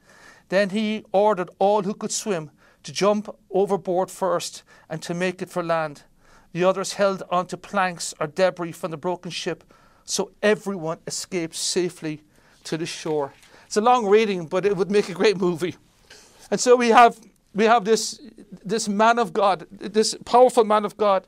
Then 0.49 0.69
he 0.69 1.05
ordered 1.11 1.49
all 1.59 1.83
who 1.83 1.93
could 1.93 2.11
swim 2.11 2.51
to 2.83 2.91
jump 2.91 3.33
overboard 3.51 4.09
first 4.09 4.63
and 4.89 5.01
to 5.01 5.13
make 5.13 5.41
it 5.41 5.49
for 5.49 5.63
land. 5.63 6.03
The 6.57 6.63
others 6.63 6.93
held 6.93 7.21
onto 7.29 7.55
planks 7.55 8.15
or 8.19 8.25
debris 8.25 8.71
from 8.71 8.89
the 8.89 8.97
broken 8.97 9.29
ship, 9.29 9.63
so 10.05 10.31
everyone 10.41 10.97
escaped 11.05 11.53
safely 11.53 12.23
to 12.63 12.79
the 12.79 12.85
shore. 12.87 13.31
It's 13.67 13.77
a 13.77 13.81
long 13.81 14.07
reading, 14.07 14.47
but 14.47 14.65
it 14.65 14.75
would 14.75 14.89
make 14.89 15.07
a 15.07 15.13
great 15.13 15.37
movie. 15.37 15.75
And 16.49 16.59
so 16.59 16.75
we 16.75 16.89
have 16.89 17.15
we 17.53 17.65
have 17.65 17.85
this 17.85 18.19
this 18.65 18.89
man 18.89 19.19
of 19.19 19.33
God, 19.33 19.67
this 19.69 20.15
powerful 20.25 20.63
man 20.63 20.83
of 20.83 20.97
God, 20.97 21.27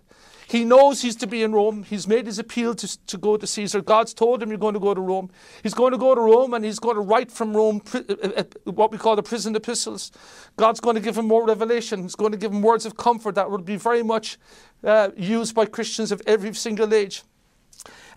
he 0.49 0.65
knows 0.65 1.03
he's 1.03 1.15
to 1.17 1.27
be 1.27 1.43
in 1.43 1.53
Rome. 1.53 1.83
He's 1.83 2.07
made 2.07 2.25
his 2.25 2.39
appeal 2.39 2.73
to, 2.73 3.05
to 3.05 3.17
go 3.17 3.37
to 3.37 3.45
Caesar. 3.45 3.81
God's 3.81 4.15
told 4.15 4.41
him 4.41 4.49
you're 4.49 4.57
going 4.57 4.73
to 4.73 4.79
go 4.79 4.95
to 4.95 4.99
Rome. 4.99 5.29
He's 5.61 5.75
going 5.75 5.91
to 5.91 5.97
go 5.97 6.15
to 6.15 6.21
Rome 6.21 6.55
and 6.55 6.65
he's 6.65 6.79
going 6.79 6.95
to 6.95 7.01
write 7.01 7.31
from 7.31 7.55
Rome 7.55 7.83
uh, 7.93 8.01
uh, 8.09 8.29
uh, 8.37 8.71
what 8.71 8.91
we 8.91 8.97
call 8.97 9.15
the 9.15 9.21
prison 9.21 9.55
epistles. 9.55 10.11
God's 10.57 10.79
going 10.79 10.95
to 10.95 11.01
give 11.01 11.19
him 11.19 11.27
more 11.27 11.45
revelation. 11.45 12.01
He's 12.01 12.15
going 12.15 12.31
to 12.31 12.37
give 12.37 12.51
him 12.51 12.63
words 12.63 12.87
of 12.87 12.97
comfort 12.97 13.35
that 13.35 13.51
will 13.51 13.59
be 13.59 13.75
very 13.75 14.01
much 14.01 14.39
uh, 14.83 15.09
used 15.15 15.53
by 15.53 15.67
Christians 15.67 16.11
of 16.11 16.19
every 16.25 16.51
single 16.55 16.91
age. 16.95 17.21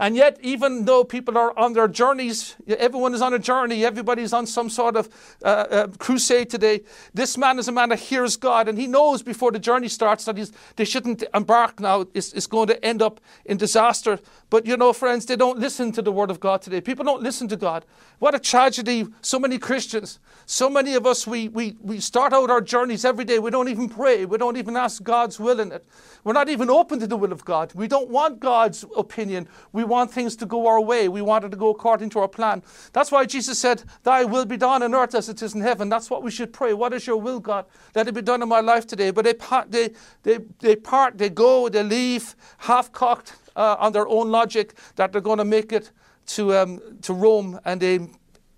And 0.02 0.16
yet, 0.16 0.36
even 0.42 0.84
though 0.84 1.04
people 1.04 1.38
are 1.38 1.56
on 1.56 1.74
their 1.74 1.86
journeys, 1.86 2.56
everyone 2.66 3.14
is 3.14 3.22
on 3.22 3.34
a 3.34 3.38
journey, 3.38 3.84
everybody's 3.84 4.32
on 4.32 4.48
some 4.48 4.68
sort 4.68 4.96
of 4.96 5.08
uh, 5.44 5.46
uh, 5.46 5.86
crusade 5.96 6.50
today. 6.50 6.80
This 7.14 7.38
man 7.38 7.56
is 7.60 7.68
a 7.68 7.72
man 7.72 7.90
that 7.90 8.00
hears 8.00 8.36
God, 8.36 8.66
and 8.66 8.76
he 8.76 8.88
knows 8.88 9.22
before 9.22 9.52
the 9.52 9.60
journey 9.60 9.86
starts 9.86 10.24
that 10.24 10.50
they 10.74 10.84
shouldn't 10.84 11.22
embark 11.32 11.78
now. 11.78 12.06
It's, 12.14 12.32
it's 12.32 12.48
going 12.48 12.66
to 12.66 12.84
end 12.84 13.00
up 13.00 13.20
in 13.44 13.58
disaster. 13.58 14.18
But 14.50 14.66
you 14.66 14.76
know, 14.76 14.92
friends, 14.92 15.26
they 15.26 15.36
don't 15.36 15.60
listen 15.60 15.92
to 15.92 16.02
the 16.02 16.10
word 16.10 16.32
of 16.32 16.40
God 16.40 16.62
today. 16.62 16.80
People 16.80 17.04
don't 17.04 17.22
listen 17.22 17.46
to 17.46 17.56
God. 17.56 17.84
What 18.18 18.34
a 18.34 18.40
tragedy. 18.40 19.06
So 19.20 19.38
many 19.38 19.56
Christians, 19.56 20.18
so 20.46 20.68
many 20.68 20.94
of 20.94 21.06
us, 21.06 21.26
we, 21.26 21.48
we, 21.48 21.76
we 21.80 22.00
start 22.00 22.32
out 22.32 22.50
our 22.50 22.60
journeys 22.60 23.04
every 23.04 23.24
day. 23.24 23.38
We 23.38 23.50
don't 23.50 23.68
even 23.68 23.88
pray, 23.88 24.24
we 24.24 24.38
don't 24.38 24.56
even 24.56 24.76
ask 24.76 25.02
God's 25.02 25.38
will 25.38 25.60
in 25.60 25.72
it. 25.72 25.86
We're 26.24 26.32
not 26.32 26.48
even 26.48 26.70
open 26.70 27.00
to 27.00 27.06
the 27.06 27.16
will 27.16 27.32
of 27.32 27.44
God. 27.44 27.72
We 27.74 27.88
don't 27.88 28.08
want 28.08 28.40
God's 28.40 28.84
opinion. 28.96 29.48
We 29.72 29.84
want 29.84 30.12
things 30.12 30.36
to 30.36 30.46
go 30.46 30.66
our 30.66 30.80
way. 30.80 31.08
We 31.08 31.22
want 31.22 31.44
it 31.44 31.50
to 31.50 31.56
go 31.56 31.70
according 31.70 32.10
to 32.10 32.20
our 32.20 32.28
plan. 32.28 32.62
That's 32.92 33.10
why 33.10 33.24
Jesus 33.24 33.58
said, 33.58 33.82
Thy 34.02 34.24
will 34.24 34.44
be 34.44 34.56
done 34.56 34.82
on 34.82 34.94
earth 34.94 35.14
as 35.14 35.28
it 35.28 35.42
is 35.42 35.54
in 35.54 35.60
heaven. 35.60 35.88
That's 35.88 36.10
what 36.10 36.22
we 36.22 36.30
should 36.30 36.52
pray. 36.52 36.74
What 36.74 36.92
is 36.92 37.06
your 37.06 37.16
will, 37.16 37.40
God? 37.40 37.66
Let 37.94 38.08
it 38.08 38.14
be 38.14 38.22
done 38.22 38.42
in 38.42 38.48
my 38.48 38.60
life 38.60 38.86
today. 38.86 39.10
But 39.10 39.24
they, 39.24 39.34
they, 39.68 39.90
they, 40.22 40.38
they 40.60 40.76
part, 40.76 41.18
they 41.18 41.30
go, 41.30 41.68
they 41.68 41.82
leave, 41.82 42.36
half 42.58 42.92
cocked 42.92 43.34
uh, 43.56 43.76
on 43.78 43.92
their 43.92 44.08
own 44.08 44.30
logic 44.30 44.74
that 44.96 45.12
they're 45.12 45.20
going 45.20 45.38
to 45.38 45.44
make 45.44 45.72
it 45.72 45.90
to, 46.26 46.56
um, 46.56 46.80
to 47.02 47.12
Rome 47.12 47.58
and 47.64 47.80
they 47.80 48.08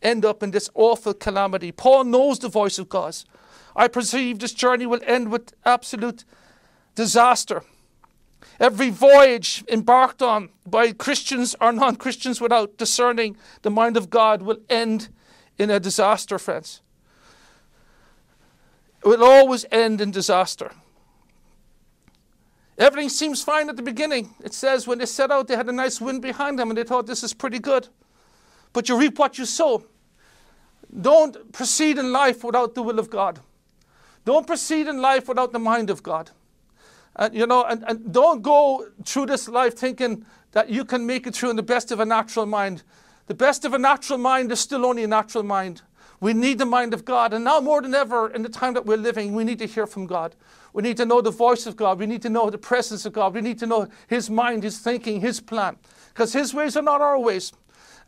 end 0.05 0.25
up 0.25 0.43
in 0.43 0.51
this 0.51 0.71
awful 0.75 1.15
calamity. 1.15 1.73
Paul 1.73 2.05
knows 2.05 2.39
the 2.39 2.49
voice 2.49 2.79
of 2.79 2.89
God. 2.89 3.17
I 3.75 3.89
perceive 3.89 4.39
this 4.39 4.53
journey 4.53 4.87
will 4.87 5.01
end 5.05 5.31
with 5.33 5.55
absolute 5.65 6.25
disaster. 6.95 7.63
Every 8.61 8.91
voyage 8.91 9.65
embarked 9.69 10.23
on 10.23 10.51
by 10.65 10.93
Christians 10.93 11.57
or 11.61 11.73
non 11.73 11.97
Christians 11.97 12.41
without 12.41 12.77
discerning 12.77 13.37
the 13.63 13.71
mind 13.71 13.97
of 13.97 14.11
God 14.11 14.43
will 14.43 14.59
end 14.69 15.09
in 15.59 15.71
a 15.71 15.81
disaster, 15.81 16.39
friends. 16.39 16.81
It 19.05 19.09
will 19.09 19.25
always 19.25 19.67
end 19.73 20.01
in 20.01 20.13
disaster. 20.13 20.71
Everything 22.79 23.09
seems 23.09 23.43
fine 23.43 23.69
at 23.69 23.77
the 23.77 23.83
beginning. 23.83 24.35
It 24.43 24.53
says 24.53 24.87
when 24.87 24.99
they 24.99 25.07
set 25.07 25.31
out, 25.31 25.47
they 25.47 25.57
had 25.57 25.69
a 25.69 25.73
nice 25.73 26.01
wind 26.01 26.23
behind 26.23 26.59
them 26.59 26.71
and 26.71 26.79
they 26.79 26.85
thought 26.85 27.07
this 27.07 27.23
is 27.23 27.33
pretty 27.33 27.59
good. 27.59 27.89
But 28.73 28.89
you 28.89 28.99
reap 28.99 29.19
what 29.19 29.39
you 29.39 29.45
sow. 29.45 29.85
Don't 30.99 31.53
proceed 31.53 31.99
in 31.99 32.13
life 32.13 32.45
without 32.45 32.75
the 32.75 32.83
will 32.83 32.99
of 32.99 33.11
God. 33.11 33.41
Don't 34.25 34.47
proceed 34.47 34.87
in 34.87 35.01
life 35.01 35.29
without 35.29 35.53
the 35.53 35.59
mind 35.59 35.91
of 35.91 36.03
God. 36.03 36.31
Uh, 37.17 37.31
you 37.33 37.47
know, 37.47 37.65
and, 37.65 37.85
and 37.87 38.13
don't 38.13 38.43
go 38.43 38.89
through 39.05 39.27
this 39.27 39.49
life 39.49 39.77
thinking 39.77 40.25
that 40.53 40.69
you 40.69 40.85
can 40.85 41.07
make 41.07 41.27
it 41.27 41.35
through 41.35 41.51
in 41.51 41.57
the 41.57 41.63
best 41.63 41.93
of 41.93 42.01
a 42.01 42.05
natural 42.05 42.47
mind. 42.47 42.83
The 43.27 43.35
best 43.35 43.65
of 43.65 43.75
a 43.75 43.79
natural 43.79 44.19
mind 44.19 44.51
is 44.53 44.61
still 44.61 44.85
only 44.85 45.05
a 45.05 45.09
natural 45.09 45.45
mind. 45.45 45.83
We 46.21 46.33
need 46.33 46.59
the 46.59 46.67
mind 46.67 46.95
of 46.95 47.05
God. 47.05 47.33
And 47.33 47.45
now 47.45 47.61
more 47.61 47.83
than 47.83 47.95
ever, 47.95 48.31
in 48.31 48.43
the 48.43 48.49
time 48.49 48.75
that 48.75 48.87
we're 48.87 48.97
living, 48.97 49.35
we 49.35 49.45
need 49.45 49.59
to 49.59 49.67
hear 49.67 49.87
from 49.87 50.07
God. 50.07 50.35
We 50.73 50.83
need 50.83 50.97
to 50.97 51.05
know 51.05 51.21
the 51.21 51.31
voice 51.31 51.67
of 51.67 51.77
God. 51.77 51.99
We 51.99 52.07
need 52.07 52.23
to 52.23 52.31
know 52.31 52.51
the 52.51 52.59
presence 52.59 53.05
of 53.05 53.13
God. 53.13 53.35
We 53.35 53.41
need 53.41 53.59
to 53.59 53.67
know 53.67 53.89
His 54.09 54.31
mind, 54.31 54.63
His 54.63 54.79
thinking, 54.79 55.21
His 55.21 55.41
plan. 55.41 55.77
Because 56.13 56.33
His 56.33 56.55
ways 56.55 56.77
are 56.77 56.83
not 56.83 57.01
our 57.01 57.19
ways. 57.19 57.53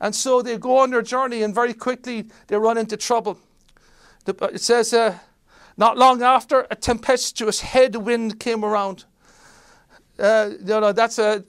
And 0.00 0.14
so 0.14 0.42
they 0.42 0.59
go 0.59 0.78
on 0.78 0.90
their 0.90 1.02
journey, 1.02 1.42
and 1.42 1.54
very 1.54 1.74
quickly 1.74 2.26
they 2.48 2.56
run 2.56 2.78
into 2.78 2.96
trouble. 2.96 3.38
It 4.26 4.61
says, 4.61 4.92
uh, 4.92 5.18
not 5.76 5.96
long 5.96 6.22
after, 6.22 6.66
a 6.70 6.76
tempestuous 6.76 7.61
headwind 7.61 8.40
came 8.40 8.64
around. 8.64 9.04
Uh, 10.18 10.50
you 10.59 10.80
know, 10.80 10.92
that's 10.92 11.18
a, 11.18 11.44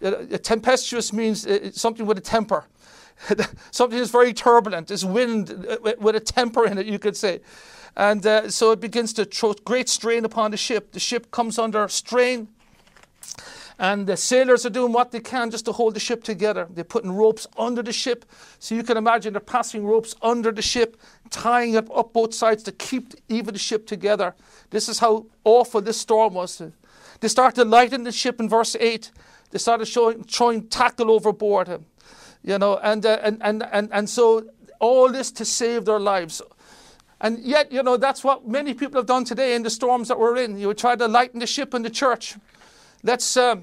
a 0.00 0.38
tempestuous 0.38 1.12
means 1.12 1.46
uh, 1.46 1.70
something 1.72 2.06
with 2.06 2.18
a 2.18 2.22
temper. 2.22 2.64
something 3.70 3.98
is 3.98 4.10
very 4.10 4.32
turbulent. 4.32 4.88
There's 4.88 5.04
wind 5.04 5.66
uh, 5.68 5.92
with 5.98 6.16
a 6.16 6.20
temper 6.20 6.66
in 6.66 6.78
it, 6.78 6.86
you 6.86 6.98
could 6.98 7.16
say. 7.16 7.40
And 7.96 8.24
uh, 8.26 8.50
so 8.50 8.72
it 8.72 8.80
begins 8.80 9.12
to 9.14 9.24
throw 9.24 9.54
great 9.64 9.88
strain 9.88 10.24
upon 10.24 10.50
the 10.50 10.56
ship. 10.56 10.92
The 10.92 11.00
ship 11.00 11.30
comes 11.30 11.58
under 11.58 11.88
strain. 11.88 12.48
And 13.78 14.06
the 14.06 14.16
sailors 14.16 14.64
are 14.64 14.70
doing 14.70 14.92
what 14.92 15.12
they 15.12 15.20
can 15.20 15.50
just 15.50 15.66
to 15.66 15.72
hold 15.72 15.94
the 15.94 16.00
ship 16.00 16.24
together. 16.24 16.66
They're 16.70 16.82
putting 16.82 17.12
ropes 17.12 17.46
under 17.58 17.82
the 17.82 17.92
ship. 17.92 18.24
So 18.58 18.74
you 18.74 18.82
can 18.82 18.96
imagine 18.96 19.34
they're 19.34 19.40
passing 19.40 19.84
ropes 19.84 20.14
under 20.22 20.50
the 20.50 20.62
ship, 20.62 20.96
tying 21.28 21.74
it 21.74 21.86
up 21.94 22.14
both 22.14 22.32
sides 22.32 22.62
to 22.64 22.72
keep 22.72 23.12
even 23.28 23.52
the 23.52 23.60
ship 23.60 23.86
together. 23.86 24.34
This 24.70 24.88
is 24.88 24.98
how 24.98 25.26
awful 25.44 25.82
this 25.82 25.98
storm 25.98 26.34
was. 26.34 26.62
They 27.20 27.28
started 27.28 27.68
lighting 27.68 28.04
the 28.04 28.12
ship 28.12 28.40
in 28.40 28.48
verse 28.48 28.76
8. 28.78 29.10
They 29.50 29.58
started 29.58 29.86
showing, 29.86 30.24
throwing 30.24 30.68
tackle 30.68 31.10
overboard. 31.10 31.84
You 32.42 32.58
know, 32.58 32.78
and, 32.78 33.04
uh, 33.04 33.18
and, 33.22 33.42
and, 33.42 33.62
and, 33.72 33.90
and 33.92 34.08
so 34.08 34.46
all 34.80 35.10
this 35.10 35.30
to 35.32 35.44
save 35.44 35.84
their 35.84 36.00
lives. 36.00 36.40
And 37.20 37.38
yet, 37.40 37.72
you 37.72 37.82
know, 37.82 37.96
that's 37.96 38.22
what 38.22 38.46
many 38.46 38.74
people 38.74 39.00
have 39.00 39.06
done 39.06 39.24
today 39.24 39.54
in 39.54 39.62
the 39.62 39.70
storms 39.70 40.08
that 40.08 40.18
we're 40.18 40.36
in. 40.36 40.58
You 40.58 40.68
would 40.68 40.78
try 40.78 40.96
to 40.96 41.08
lighten 41.08 41.40
the 41.40 41.46
ship 41.46 41.74
in 41.74 41.82
the 41.82 41.90
church. 41.90 42.36
Let's, 43.02 43.36
um, 43.36 43.62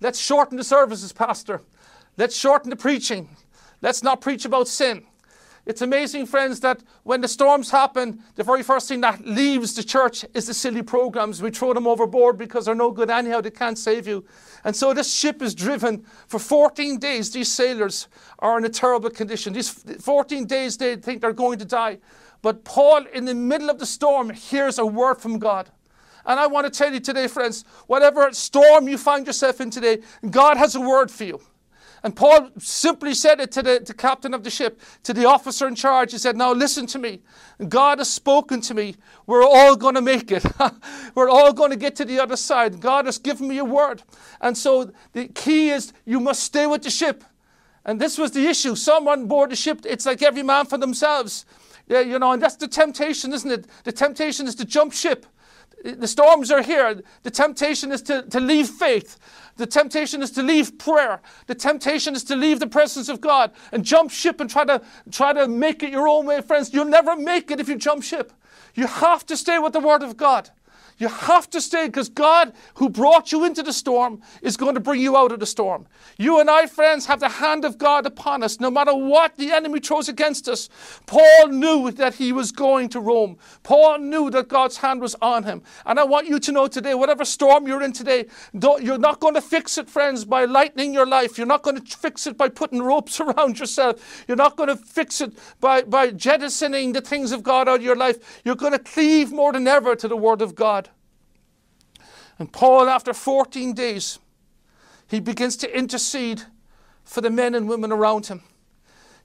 let's 0.00 0.18
shorten 0.18 0.56
the 0.56 0.64
services, 0.64 1.12
Pastor. 1.12 1.62
Let's 2.16 2.36
shorten 2.36 2.70
the 2.70 2.76
preaching. 2.76 3.28
Let's 3.80 4.02
not 4.02 4.20
preach 4.20 4.44
about 4.44 4.68
sin. 4.68 5.04
It's 5.68 5.82
amazing, 5.82 6.24
friends, 6.24 6.60
that 6.60 6.82
when 7.02 7.20
the 7.20 7.28
storms 7.28 7.70
happen, 7.70 8.22
the 8.36 8.42
very 8.42 8.62
first 8.62 8.88
thing 8.88 9.02
that 9.02 9.26
leaves 9.26 9.74
the 9.74 9.82
church 9.82 10.24
is 10.32 10.46
the 10.46 10.54
silly 10.54 10.80
programs. 10.80 11.42
We 11.42 11.50
throw 11.50 11.74
them 11.74 11.86
overboard 11.86 12.38
because 12.38 12.64
they're 12.64 12.74
no 12.74 12.90
good 12.90 13.10
anyhow, 13.10 13.42
they 13.42 13.50
can't 13.50 13.76
save 13.76 14.08
you. 14.08 14.24
And 14.64 14.74
so 14.74 14.94
this 14.94 15.12
ship 15.12 15.42
is 15.42 15.54
driven 15.54 16.06
for 16.26 16.38
14 16.38 16.98
days. 16.98 17.30
These 17.30 17.52
sailors 17.52 18.08
are 18.38 18.56
in 18.56 18.64
a 18.64 18.70
terrible 18.70 19.10
condition. 19.10 19.52
These 19.52 19.68
14 19.68 20.46
days 20.46 20.78
they 20.78 20.96
think 20.96 21.20
they're 21.20 21.34
going 21.34 21.58
to 21.58 21.66
die. 21.66 21.98
But 22.40 22.64
Paul, 22.64 23.04
in 23.12 23.26
the 23.26 23.34
middle 23.34 23.68
of 23.68 23.78
the 23.78 23.84
storm, 23.84 24.30
hears 24.30 24.78
a 24.78 24.86
word 24.86 25.16
from 25.16 25.38
God. 25.38 25.70
And 26.28 26.38
I 26.38 26.46
want 26.46 26.66
to 26.66 26.70
tell 26.70 26.92
you 26.92 27.00
today, 27.00 27.26
friends, 27.26 27.64
whatever 27.86 28.30
storm 28.32 28.86
you 28.86 28.98
find 28.98 29.26
yourself 29.26 29.62
in 29.62 29.70
today, 29.70 30.00
God 30.30 30.58
has 30.58 30.74
a 30.74 30.80
word 30.80 31.10
for 31.10 31.24
you. 31.24 31.40
And 32.02 32.14
Paul 32.14 32.50
simply 32.58 33.14
said 33.14 33.40
it 33.40 33.50
to 33.52 33.62
the, 33.62 33.82
the 33.84 33.94
captain 33.94 34.34
of 34.34 34.44
the 34.44 34.50
ship, 34.50 34.80
to 35.04 35.14
the 35.14 35.24
officer 35.24 35.66
in 35.66 35.74
charge. 35.74 36.12
He 36.12 36.18
said, 36.18 36.36
Now 36.36 36.52
listen 36.52 36.86
to 36.88 36.98
me. 36.98 37.22
God 37.66 37.98
has 37.98 38.10
spoken 38.10 38.60
to 38.60 38.74
me. 38.74 38.94
We're 39.26 39.42
all 39.42 39.74
going 39.74 39.94
to 39.94 40.02
make 40.02 40.30
it. 40.30 40.44
We're 41.14 41.30
all 41.30 41.52
going 41.52 41.70
to 41.70 41.76
get 41.76 41.96
to 41.96 42.04
the 42.04 42.20
other 42.20 42.36
side. 42.36 42.78
God 42.78 43.06
has 43.06 43.18
given 43.18 43.48
me 43.48 43.58
a 43.58 43.64
word. 43.64 44.02
And 44.42 44.56
so 44.56 44.92
the 45.14 45.28
key 45.28 45.70
is 45.70 45.94
you 46.04 46.20
must 46.20 46.44
stay 46.44 46.66
with 46.66 46.82
the 46.82 46.90
ship. 46.90 47.24
And 47.86 47.98
this 47.98 48.18
was 48.18 48.32
the 48.32 48.46
issue. 48.46 48.76
Someone 48.76 49.26
board 49.26 49.50
the 49.50 49.56
ship, 49.56 49.80
it's 49.84 50.04
like 50.04 50.22
every 50.22 50.42
man 50.42 50.66
for 50.66 50.76
themselves. 50.76 51.46
Yeah, 51.88 52.00
you 52.00 52.18
know, 52.18 52.32
and 52.32 52.42
that's 52.42 52.56
the 52.56 52.68
temptation, 52.68 53.32
isn't 53.32 53.50
it? 53.50 53.66
The 53.84 53.92
temptation 53.92 54.46
is 54.46 54.54
to 54.56 54.66
jump 54.66 54.92
ship. 54.92 55.24
The 55.84 56.08
storms 56.08 56.50
are 56.50 56.62
here. 56.62 57.02
The 57.22 57.30
temptation 57.30 57.92
is 57.92 58.02
to, 58.02 58.22
to 58.22 58.40
leave 58.40 58.68
faith. 58.68 59.18
The 59.56 59.66
temptation 59.66 60.22
is 60.22 60.30
to 60.32 60.42
leave 60.42 60.78
prayer. 60.78 61.20
The 61.46 61.54
temptation 61.54 62.14
is 62.14 62.24
to 62.24 62.36
leave 62.36 62.60
the 62.60 62.66
presence 62.66 63.08
of 63.08 63.20
God 63.20 63.52
and 63.72 63.84
jump 63.84 64.10
ship 64.10 64.40
and 64.40 64.50
try 64.50 64.64
to 64.64 64.82
try 65.10 65.32
to 65.32 65.46
make 65.46 65.82
it 65.82 65.90
your 65.90 66.08
own 66.08 66.26
way, 66.26 66.40
friends. 66.40 66.72
You'll 66.72 66.84
never 66.84 67.16
make 67.16 67.50
it 67.50 67.60
if 67.60 67.68
you 67.68 67.76
jump 67.76 68.02
ship. 68.02 68.32
You 68.74 68.86
have 68.86 69.24
to 69.26 69.36
stay 69.36 69.58
with 69.58 69.72
the 69.72 69.80
Word 69.80 70.02
of 70.02 70.16
God. 70.16 70.50
You 70.98 71.08
have 71.08 71.48
to 71.50 71.60
stay 71.60 71.86
because 71.86 72.08
God, 72.08 72.52
who 72.74 72.88
brought 72.88 73.30
you 73.30 73.44
into 73.44 73.62
the 73.62 73.72
storm, 73.72 74.20
is 74.42 74.56
going 74.56 74.74
to 74.74 74.80
bring 74.80 75.00
you 75.00 75.16
out 75.16 75.30
of 75.30 75.38
the 75.38 75.46
storm. 75.46 75.86
You 76.18 76.40
and 76.40 76.50
I, 76.50 76.66
friends, 76.66 77.06
have 77.06 77.20
the 77.20 77.28
hand 77.28 77.64
of 77.64 77.78
God 77.78 78.04
upon 78.04 78.42
us 78.42 78.58
no 78.58 78.70
matter 78.70 78.92
what 78.94 79.36
the 79.36 79.52
enemy 79.52 79.78
throws 79.78 80.08
against 80.08 80.48
us. 80.48 80.68
Paul 81.06 81.48
knew 81.48 81.92
that 81.92 82.14
he 82.14 82.32
was 82.32 82.50
going 82.50 82.88
to 82.90 83.00
Rome. 83.00 83.38
Paul 83.62 83.98
knew 83.98 84.28
that 84.30 84.48
God's 84.48 84.78
hand 84.78 85.00
was 85.00 85.14
on 85.22 85.44
him. 85.44 85.62
And 85.86 86.00
I 86.00 86.04
want 86.04 86.26
you 86.26 86.40
to 86.40 86.52
know 86.52 86.66
today, 86.66 86.94
whatever 86.94 87.24
storm 87.24 87.68
you're 87.68 87.82
in 87.82 87.92
today, 87.92 88.26
you're 88.52 88.98
not 88.98 89.20
going 89.20 89.34
to 89.34 89.40
fix 89.40 89.78
it, 89.78 89.88
friends, 89.88 90.24
by 90.24 90.46
lightening 90.46 90.92
your 90.92 91.06
life. 91.06 91.38
You're 91.38 91.46
not 91.46 91.62
going 91.62 91.80
to 91.80 91.96
fix 91.96 92.26
it 92.26 92.36
by 92.36 92.48
putting 92.48 92.82
ropes 92.82 93.20
around 93.20 93.60
yourself. 93.60 94.24
You're 94.26 94.36
not 94.36 94.56
going 94.56 94.68
to 94.68 94.76
fix 94.76 95.20
it 95.20 95.32
by, 95.60 95.82
by 95.82 96.10
jettisoning 96.10 96.92
the 96.92 97.00
things 97.00 97.30
of 97.30 97.44
God 97.44 97.68
out 97.68 97.76
of 97.76 97.82
your 97.82 97.96
life. 97.96 98.42
You're 98.44 98.56
going 98.56 98.72
to 98.72 98.78
cleave 98.80 99.30
more 99.30 99.52
than 99.52 99.68
ever 99.68 99.94
to 99.94 100.08
the 100.08 100.16
Word 100.16 100.42
of 100.42 100.56
God. 100.56 100.87
And 102.38 102.52
Paul, 102.52 102.88
after 102.88 103.12
14 103.12 103.74
days, 103.74 104.18
he 105.08 105.20
begins 105.20 105.56
to 105.58 105.76
intercede 105.76 106.42
for 107.04 107.20
the 107.20 107.30
men 107.30 107.54
and 107.54 107.68
women 107.68 107.90
around 107.90 108.26
him. 108.26 108.42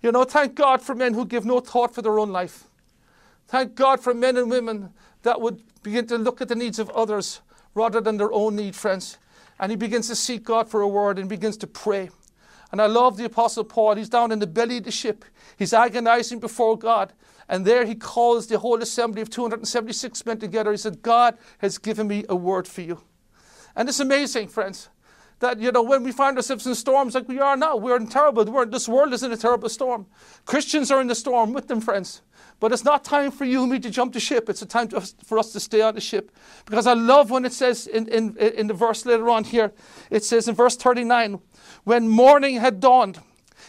You 0.02 0.12
know, 0.12 0.23
thank 0.23 0.56
God 0.56 0.82
for 0.82 0.95
men 0.95 1.13
who 1.13 1.26
give 1.26 1.45
no 1.45 1.60
thought 1.60 1.93
for 1.93 2.02
their 2.02 2.19
own 2.19 2.32
life. 2.32 2.65
Thank 3.47 3.76
God 3.76 3.99
for 3.99 4.13
men 4.13 4.38
and 4.38 4.49
women 4.49 4.93
that 5.21 5.39
would 5.39 5.62
begin 5.84 6.08
to 6.08 6.17
look 6.17 6.41
at 6.41 6.47
the 6.47 6.56
needs 6.56 6.80
of 6.80 6.89
others 6.91 7.41
rather 7.76 8.02
than 8.02 8.17
their 8.17 8.32
own 8.32 8.56
need, 8.56 8.76
friends. 8.76 9.17
And 9.60 9.71
he 9.71 9.76
begins 9.76 10.08
to 10.08 10.15
seek 10.15 10.43
God 10.43 10.69
for 10.69 10.82
a 10.82 10.88
word 10.88 11.19
and 11.19 11.30
begins 11.30 11.58
to 11.58 11.67
pray. 11.67 12.10
And 12.74 12.82
I 12.82 12.88
love 12.88 13.18
the 13.18 13.26
Apostle 13.26 13.64
Paul. 13.66 13.94
He's 13.94 14.10
down 14.10 14.32
in 14.32 14.40
the 14.40 14.48
belly 14.48 14.80
of 14.80 14.86
the 14.86 14.92
ship. 14.92 15.26
He's 15.60 15.74
agonizing 15.74 16.40
before 16.40 16.76
God. 16.76 17.14
And 17.48 17.64
there 17.68 17.86
he 17.86 17.94
calls 17.94 18.48
the 18.48 18.58
whole 18.58 18.82
assembly 18.82 19.22
of 19.22 19.30
276 19.30 20.26
men 20.26 20.40
together. 20.40 20.72
He 20.72 20.78
said, 20.78 21.04
God 21.04 21.38
has 21.60 21.78
given 21.78 22.08
me 22.08 22.26
a 22.28 22.36
word 22.36 22.68
for 22.68 22.82
you. 22.82 23.00
And 23.76 23.88
it's 23.88 24.00
amazing, 24.00 24.48
friends, 24.48 24.90
that 25.38 25.60
you 25.60 25.72
know 25.72 25.84
when 25.84 26.04
we 26.04 26.12
find 26.12 26.36
ourselves 26.36 26.66
in 26.66 26.74
storms 26.74 27.14
like 27.14 27.28
we 27.28 27.40
are 27.40 27.56
now, 27.56 27.78
we're 27.78 27.96
in 27.96 28.08
terrible. 28.08 28.44
We're, 28.44 28.66
this 28.66 28.90
world 28.90 29.14
is 29.14 29.22
in 29.22 29.32
a 29.32 29.38
terrible 29.38 29.70
storm. 29.70 30.08
Christians 30.46 30.90
are 30.90 31.00
in 31.00 31.06
the 31.06 31.14
storm 31.14 31.54
with 31.54 31.68
them, 31.68 31.80
friends. 31.80 32.24
But 32.60 32.72
it's 32.72 32.84
not 32.84 33.04
time 33.04 33.30
for 33.30 33.46
you 33.46 33.62
and 33.62 33.72
me 33.72 33.80
to 33.80 33.92
jump 33.92 34.14
the 34.14 34.20
ship. 34.20 34.50
It's 34.50 34.64
a 34.64 34.66
time 34.66 34.88
to, 34.88 35.02
for 35.02 35.38
us 35.38 35.52
to 35.52 35.60
stay 35.60 35.82
on 35.82 35.94
the 35.94 36.02
ship. 36.02 36.32
Because 36.66 36.88
I 36.88 36.94
love 36.94 37.30
when 37.30 37.46
it 37.46 37.54
says 37.54 37.86
in, 37.86 38.08
in, 38.08 38.36
in 38.38 38.66
the 38.66 38.74
verse 38.74 39.06
later 39.06 39.30
on 39.30 39.44
here, 39.44 39.74
it 40.10 40.24
says 40.24 40.48
in 40.48 40.56
verse 40.56 40.76
39, 40.76 41.40
when 41.84 42.08
morning 42.08 42.58
had 42.58 42.80
dawned, 42.80 43.19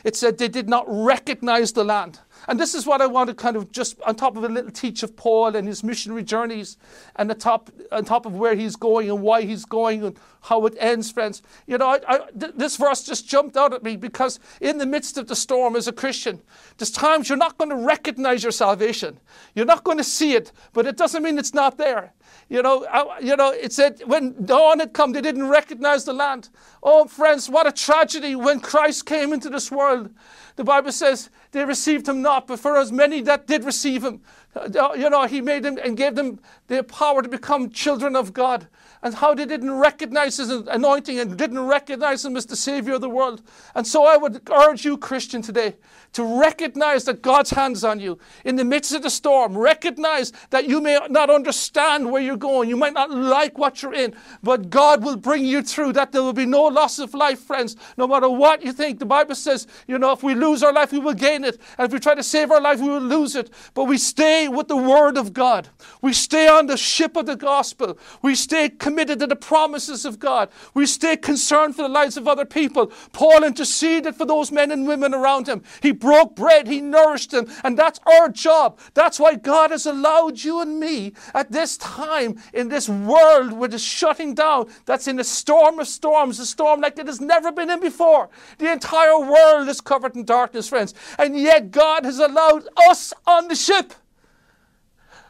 it 0.05 0.17
said 0.17 0.39
they 0.39 0.49
did 0.49 0.69
not 0.69 0.85
recognize 0.89 1.73
the 1.73 1.85
land. 1.85 2.21
And 2.47 2.61
this 2.61 2.75
is 2.75 2.87
what 2.87 3.01
I 3.01 3.07
want 3.07 3.29
to 3.29 3.35
kind 3.35 3.57
of 3.57 3.73
just 3.73 4.01
on 4.03 4.17
top 4.17 4.37
of 4.37 4.45
a 4.45 4.49
little 4.49 4.71
teach 4.71 5.03
of 5.03 5.17
Paul 5.17 5.57
and 5.57 5.67
his 5.67 5.83
missionary 5.83 6.23
journeys 6.23 6.77
and 7.17 7.31
the 7.31 7.35
top 7.35 7.71
on 7.91 8.05
top 8.05 8.27
of 8.27 8.35
where 8.35 8.55
he's 8.55 8.77
going 8.77 9.09
and 9.09 9.23
why 9.23 9.43
he's 9.43 9.65
going 9.65 10.05
and 10.05 10.19
how 10.45 10.67
it 10.67 10.77
ends, 10.79 11.11
friends. 11.11 11.43
You 11.67 11.79
know, 11.79 11.89
I, 11.89 12.01
I, 12.07 12.19
th- 12.39 12.53
this 12.55 12.77
verse 12.77 13.03
just 13.03 13.27
jumped 13.27 13.57
out 13.57 13.73
at 13.73 13.83
me 13.83 13.97
because 13.97 14.39
in 14.61 14.77
the 14.77 14.85
midst 14.85 15.17
of 15.17 15.27
the 15.27 15.35
storm 15.35 15.75
as 15.75 15.89
a 15.89 15.93
Christian, 15.93 16.43
there's 16.77 16.91
times 16.91 17.31
you're 17.31 17.39
not 17.39 17.57
going 17.57 17.71
to 17.71 17.77
recognize 17.77 18.43
your 18.43 18.53
salvation. 18.53 19.19
You're 19.55 19.65
not 19.65 19.85
going 19.85 19.97
to 19.97 20.05
see 20.05 20.35
it, 20.35 20.53
but 20.75 20.87
it 20.87 20.99
doesn't 20.99 21.23
mean 21.23 21.39
it's 21.39 21.55
not 21.55 21.79
there. 21.79 22.13
You 22.51 22.61
know, 22.61 22.85
I, 22.93 23.21
you 23.21 23.37
know, 23.37 23.53
it 23.53 23.73
said 23.73 24.03
when 24.05 24.45
dawn 24.45 24.81
had 24.81 24.93
come, 24.93 25.13
they 25.13 25.23
didn't 25.23 25.49
recognize 25.49 26.05
the 26.05 26.13
land. 26.13 26.51
Oh, 26.83 27.07
friends, 27.07 27.49
what 27.49 27.67
a 27.67 27.73
tragedy 27.73 28.37
when 28.37 28.61
Christ 28.61 29.07
came 29.07 29.33
into 29.33 29.49
this 29.49 29.71
world. 29.71 30.11
The 30.57 30.65
Bible 30.65 30.93
says 30.93 31.31
they 31.53 31.65
received 31.65 32.07
him 32.07 32.21
not, 32.21 32.49
but 32.49 32.61
for 32.61 32.77
as 32.77 32.93
many 32.93 33.23
that 33.23 33.47
did 33.47 33.65
receive 33.65 34.05
him, 34.05 34.21
uh, 34.55 34.93
you 34.95 35.09
know, 35.09 35.27
he 35.27 35.41
made 35.41 35.63
them 35.63 35.79
and 35.83 35.97
gave 35.97 36.17
them 36.17 36.39
the 36.69 36.85
power 36.85 37.23
to 37.23 37.29
become 37.31 37.71
children 37.71 38.15
of 38.15 38.35
God 38.35 38.69
and 39.05 39.15
how 39.15 39.35
they 39.35 39.45
didn't 39.45 39.71
recognize 39.71 40.39
his 40.39 40.51
anointing 40.51 41.21
and 41.21 41.37
didn't 41.37 41.61
recognize 41.61 42.25
him 42.25 42.37
as 42.37 42.47
the 42.47 42.57
Savior 42.57 42.95
of 42.95 43.03
the 43.03 43.09
world. 43.09 43.43
And 43.75 43.87
so 43.87 44.07
I 44.07 44.17
would 44.17 44.49
urge 44.51 44.85
you, 44.85 44.97
Christian, 44.97 45.43
today 45.43 45.77
to 46.15 46.41
recognize 46.41 47.05
that 47.05 47.23
God's 47.23 47.51
hand 47.51 47.77
is 47.77 47.85
on 47.85 48.01
you 48.01 48.19
in 48.45 48.57
the 48.57 48.65
midst 48.65 48.93
of 48.93 49.03
the 49.03 49.11
storm. 49.11 49.57
Recognize 49.57 50.33
that 50.51 50.69
you 50.69 50.81
may 50.81 50.99
not 51.11 51.31
understand 51.31 52.11
where 52.11 52.23
you're 52.23 52.37
going, 52.37 52.69
you 52.69 52.77
might 52.77 52.95
not 52.95 53.11
like 53.11 53.57
what 53.59 53.83
you're 53.83 53.95
in, 53.95 54.15
but 54.43 54.71
God 54.71 55.05
will 55.05 55.17
bring 55.17 55.45
you 55.45 55.63
through, 55.63 55.93
that 55.93 56.11
there 56.11 56.23
will 56.23 56.33
be 56.33 56.47
no 56.47 56.65
loss 56.65 56.99
of 56.99 57.15
life, 57.15 57.41
friends, 57.41 57.77
no 57.97 58.07
matter 58.09 58.29
what 58.29 58.65
you 58.65 58.73
think. 58.73 58.99
The 58.99 59.07
Bible 59.07 59.35
says, 59.35 59.67
you 59.87 59.99
know, 59.99 60.13
if 60.13 60.23
we 60.23 60.35
lose 60.35 60.63
our 60.63 60.73
life, 60.73 60.93
we 60.93 60.99
will 60.99 61.15
gain 61.15 61.45
it. 61.45 61.61
And 61.79 61.87
if 61.87 61.93
we 61.93 62.01
try 62.01 62.15
to 62.15 62.23
save 62.23 62.51
our 62.51 62.61
life, 62.61 62.81
we 62.81 62.89
will 62.89 62.99
lose 62.99 63.37
it. 63.37 63.51
But 63.75 63.85
we 63.85 63.99
stay 63.99 64.49
with 64.49 64.69
the 64.69 64.77
Word 64.77 65.17
of 65.17 65.33
God, 65.33 65.69
we 66.03 66.13
stay 66.13 66.49
on 66.49 66.67
the 66.67 66.77
ship 66.77 67.17
of 67.17 67.27
the 67.27 67.37
gospel, 67.37 67.99
we 68.23 68.35
stay 68.35 68.69
committed 68.71 69.05
committed 69.05 69.19
to 69.19 69.27
the 69.27 69.37
promises 69.37 70.05
of 70.05 70.19
God. 70.19 70.49
We 70.73 70.87
stay 70.87 71.17
concerned 71.17 71.77
for 71.77 71.83
the 71.83 71.89
lives 71.89 72.17
of 72.17 72.27
other 72.27 72.45
people. 72.45 72.93
Paul 73.13 73.45
interceded 73.45 74.15
for 74.15 74.25
those 74.25 74.51
men 74.51 74.71
and 74.71 74.87
women 74.87 75.13
around 75.13 75.49
him. 75.49 75.63
He 75.83 75.93
broke 76.05 76.37
bread, 76.37 76.67
he 76.67 76.83
nourished 76.83 77.31
them, 77.31 77.47
and 77.65 77.79
that's 77.79 77.99
our 78.07 78.29
job. 78.29 78.79
That's 78.93 79.19
why 79.19 79.37
God 79.37 79.71
has 79.71 79.87
allowed 79.87 80.45
you 80.45 80.61
and 80.61 80.79
me 80.79 81.15
at 81.33 81.51
this 81.51 81.79
time 81.79 82.37
in 82.53 82.69
this 82.69 82.91
world 82.91 83.53
where 83.53 83.71
it's 83.73 83.83
shutting 83.83 84.35
down, 84.35 84.69
that's 84.85 85.09
in 85.09 85.19
a 85.19 85.25
storm 85.25 85.79
of 85.79 85.89
storms, 85.89 86.39
a 86.39 86.47
storm 86.47 86.83
like 86.83 86.99
it 86.99 87.07
has 87.07 87.23
never 87.23 87.51
been 87.51 87.71
in 87.71 87.81
before. 87.81 88.29
The 88.59 88.71
entire 88.71 89.19
world 89.19 89.67
is 89.69 89.81
covered 89.81 90.15
in 90.15 90.25
darkness, 90.25 90.69
friends, 90.69 90.93
and 91.19 91.39
yet 91.39 91.71
God 91.71 92.05
has 92.05 92.19
allowed 92.19 92.69
us 92.91 93.15
on 93.27 93.49
the 93.49 93.55
ship. 93.55 93.95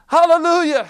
Hallelujah. 0.09 0.89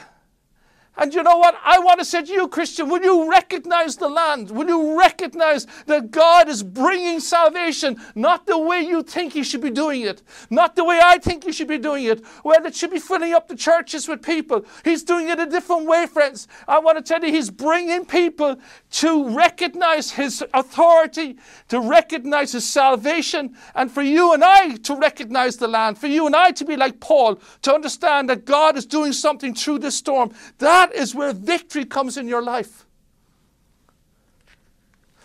And 0.96 1.12
you 1.12 1.24
know 1.24 1.38
what? 1.38 1.56
I 1.64 1.80
want 1.80 1.98
to 1.98 2.04
say 2.04 2.22
to 2.22 2.32
you, 2.32 2.46
Christian, 2.46 2.88
will 2.88 3.02
you 3.02 3.28
recognize 3.28 3.96
the 3.96 4.08
land? 4.08 4.50
Will 4.50 4.68
you 4.68 4.98
recognize 4.98 5.66
that 5.86 6.12
God 6.12 6.48
is 6.48 6.62
bringing 6.62 7.18
salvation, 7.18 8.00
not 8.14 8.46
the 8.46 8.58
way 8.58 8.80
you 8.80 9.02
think 9.02 9.32
He 9.32 9.42
should 9.42 9.60
be 9.60 9.70
doing 9.70 10.02
it, 10.02 10.22
not 10.50 10.76
the 10.76 10.84
way 10.84 11.00
I 11.02 11.18
think 11.18 11.44
He 11.44 11.52
should 11.52 11.66
be 11.66 11.78
doing 11.78 12.04
it, 12.04 12.24
well, 12.44 12.64
it 12.64 12.76
should 12.76 12.92
be 12.92 13.00
filling 13.00 13.32
up 13.32 13.48
the 13.48 13.56
churches 13.56 14.06
with 14.06 14.22
people. 14.22 14.64
He's 14.84 15.02
doing 15.02 15.28
it 15.28 15.40
a 15.40 15.46
different 15.46 15.86
way, 15.86 16.06
friends. 16.06 16.46
I 16.68 16.78
want 16.78 16.98
to 16.98 17.02
tell 17.02 17.24
you, 17.24 17.32
He's 17.32 17.50
bringing 17.50 18.04
people 18.04 18.56
to 18.92 19.28
recognize 19.36 20.12
His 20.12 20.44
authority, 20.54 21.38
to 21.68 21.80
recognize 21.80 22.52
His 22.52 22.68
salvation, 22.68 23.56
and 23.74 23.90
for 23.90 24.02
you 24.02 24.32
and 24.32 24.44
I 24.44 24.76
to 24.76 24.94
recognize 24.94 25.56
the 25.56 25.66
land, 25.66 25.98
for 25.98 26.06
you 26.06 26.26
and 26.26 26.36
I 26.36 26.52
to 26.52 26.64
be 26.64 26.76
like 26.76 27.00
Paul, 27.00 27.40
to 27.62 27.74
understand 27.74 28.28
that 28.30 28.44
God 28.44 28.76
is 28.76 28.86
doing 28.86 29.12
something 29.12 29.54
through 29.54 29.80
this 29.80 29.96
storm. 29.96 30.30
That 30.58 30.83
that 30.84 30.94
is 30.94 31.14
where 31.14 31.32
victory 31.32 31.84
comes 31.86 32.18
in 32.18 32.28
your 32.28 32.42
life. 32.42 32.84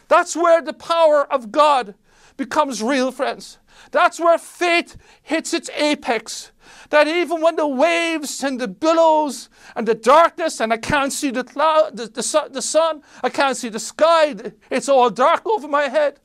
That's 0.07 0.35
where 0.35 0.61
the 0.61 0.73
power 0.73 1.31
of 1.31 1.51
God 1.51 1.95
becomes 2.37 2.81
real, 2.81 3.11
friends. 3.11 3.57
That's 3.91 4.19
where 4.19 4.37
faith 4.37 4.95
hits 5.21 5.53
its 5.53 5.69
apex. 5.75 6.51
That 6.91 7.07
even 7.07 7.41
when 7.41 7.57
the 7.57 7.67
waves 7.67 8.41
and 8.41 8.59
the 8.59 8.67
billows 8.69 9.49
and 9.75 9.87
the 9.87 9.95
darkness, 9.95 10.61
and 10.61 10.71
I 10.71 10.77
can't 10.77 11.11
see 11.11 11.29
the 11.29 11.43
cloud, 11.43 11.97
the, 11.97 12.07
the, 12.07 12.49
the 12.51 12.61
sun, 12.61 13.03
I 13.21 13.29
can't 13.29 13.57
see 13.57 13.69
the 13.69 13.79
sky, 13.79 14.35
it's 14.69 14.87
all 14.87 15.09
dark 15.09 15.45
over 15.45 15.67
my 15.67 15.89
head. 15.89 16.19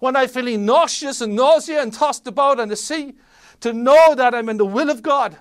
When 0.00 0.16
I'm 0.16 0.28
feeling 0.28 0.64
nauseous 0.64 1.20
and 1.20 1.36
nausea 1.36 1.82
and 1.82 1.92
tossed 1.92 2.26
about 2.26 2.58
on 2.58 2.68
the 2.68 2.76
sea, 2.76 3.12
to 3.60 3.72
know 3.72 4.14
that 4.14 4.34
I'm 4.34 4.48
in 4.48 4.56
the 4.56 4.64
will 4.64 4.90
of 4.90 5.02
God 5.02 5.36